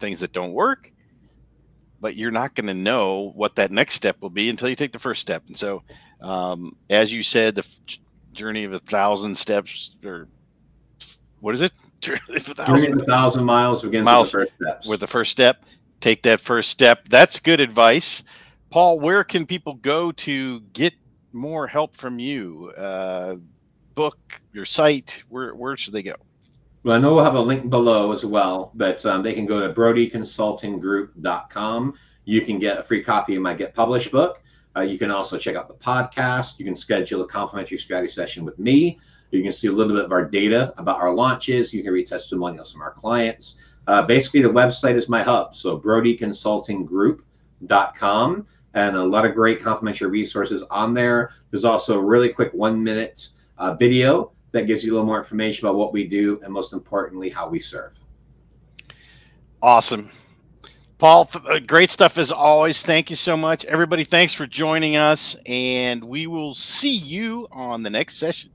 things 0.00 0.20
that 0.20 0.32
don't 0.32 0.52
work, 0.52 0.92
but 2.00 2.16
you're 2.16 2.30
not 2.30 2.54
to 2.66 2.74
know 2.74 3.32
what 3.34 3.56
that 3.56 3.70
next 3.70 3.94
step 3.94 4.16
will 4.20 4.30
be 4.30 4.48
until 4.48 4.68
you 4.68 4.76
take 4.76 4.92
the 4.92 4.98
first 4.98 5.20
step. 5.20 5.44
And 5.46 5.56
so, 5.56 5.82
um, 6.20 6.76
as 6.90 7.12
you 7.12 7.22
said, 7.22 7.54
the 7.54 7.66
journey 8.32 8.64
of 8.64 8.72
a 8.72 8.78
thousand 8.78 9.36
steps, 9.36 9.96
or 10.04 10.28
what 11.40 11.54
is 11.54 11.60
it? 11.60 11.72
Journey 12.00 12.20
of 12.36 12.48
a 12.48 12.54
thousand, 12.54 12.98
thousand 13.00 13.44
miles 13.44 13.82
begins 13.82 14.04
miles 14.04 14.32
with 14.32 14.48
the 14.48 14.56
first 14.56 14.56
steps. 14.56 14.88
With 14.88 15.00
the 15.00 15.06
first 15.06 15.30
step, 15.30 15.64
take 16.00 16.22
that 16.22 16.40
first 16.40 16.70
step. 16.70 17.08
That's 17.08 17.40
good 17.40 17.60
advice. 17.60 18.22
Paul, 18.70 19.00
where 19.00 19.24
can 19.24 19.46
people 19.46 19.74
go 19.74 20.12
to 20.12 20.60
get 20.72 20.94
more 21.32 21.66
help 21.66 21.94
from 21.96 22.18
you? 22.18 22.72
Uh, 22.76 23.36
book, 23.94 24.18
your 24.52 24.64
site, 24.64 25.22
where, 25.28 25.54
where 25.54 25.76
should 25.76 25.92
they 25.92 26.02
go? 26.02 26.14
Well, 26.84 26.96
I 26.96 27.00
know 27.00 27.16
we'll 27.16 27.24
have 27.24 27.34
a 27.34 27.40
link 27.40 27.68
below 27.68 28.12
as 28.12 28.24
well, 28.24 28.70
but 28.74 29.04
um, 29.04 29.24
they 29.24 29.32
can 29.32 29.46
go 29.46 29.66
to 29.66 29.74
brodieconsultinggroup.com. 29.74 31.94
You 32.24 32.40
can 32.42 32.58
get 32.58 32.78
a 32.78 32.82
free 32.82 33.02
copy 33.02 33.34
of 33.34 33.42
my 33.42 33.54
Get 33.54 33.74
Published 33.74 34.12
book. 34.12 34.42
Uh, 34.76 34.82
you 34.82 34.98
can 34.98 35.10
also 35.10 35.38
check 35.38 35.56
out 35.56 35.66
the 35.66 35.74
podcast. 35.74 36.58
You 36.58 36.64
can 36.64 36.76
schedule 36.76 37.22
a 37.22 37.26
complimentary 37.26 37.78
strategy 37.78 38.12
session 38.12 38.44
with 38.44 38.58
me. 38.58 39.00
You 39.30 39.42
can 39.42 39.52
see 39.52 39.68
a 39.68 39.72
little 39.72 39.94
bit 39.94 40.04
of 40.04 40.12
our 40.12 40.24
data 40.24 40.72
about 40.78 40.98
our 41.00 41.14
launches. 41.14 41.74
You 41.74 41.82
can 41.82 41.92
read 41.92 42.06
testimonials 42.06 42.72
from 42.72 42.82
our 42.82 42.92
clients. 42.92 43.58
Uh, 43.86 44.02
basically, 44.02 44.42
the 44.42 44.48
website 44.48 44.94
is 44.94 45.08
my 45.08 45.22
hub. 45.22 45.56
So, 45.56 45.78
brodieconsultinggroup.com 45.78 48.46
and 48.74 48.96
a 48.96 49.04
lot 49.04 49.24
of 49.24 49.34
great 49.34 49.62
complimentary 49.62 50.08
resources 50.08 50.62
on 50.70 50.92
there. 50.94 51.32
There's 51.50 51.64
also 51.64 51.98
a 51.98 52.02
really 52.02 52.28
quick 52.28 52.52
one 52.52 52.82
minute 52.82 53.28
uh, 53.58 53.74
video 53.74 54.32
that 54.52 54.66
gives 54.66 54.84
you 54.84 54.92
a 54.92 54.94
little 54.94 55.06
more 55.06 55.18
information 55.18 55.66
about 55.66 55.76
what 55.76 55.92
we 55.92 56.06
do 56.06 56.40
and 56.42 56.52
most 56.52 56.72
importantly 56.72 57.28
how 57.28 57.48
we 57.48 57.60
serve 57.60 57.98
awesome 59.62 60.10
Paul, 60.98 61.30
uh, 61.48 61.60
great 61.60 61.92
stuff 61.92 62.18
as 62.18 62.32
always. 62.32 62.82
Thank 62.82 63.08
you 63.08 63.14
so 63.14 63.36
much. 63.36 63.64
Everybody, 63.66 64.02
thanks 64.02 64.34
for 64.34 64.48
joining 64.48 64.96
us, 64.96 65.36
and 65.46 66.02
we 66.02 66.26
will 66.26 66.54
see 66.54 66.96
you 66.96 67.46
on 67.52 67.84
the 67.84 67.90
next 67.90 68.16
session. 68.16 68.50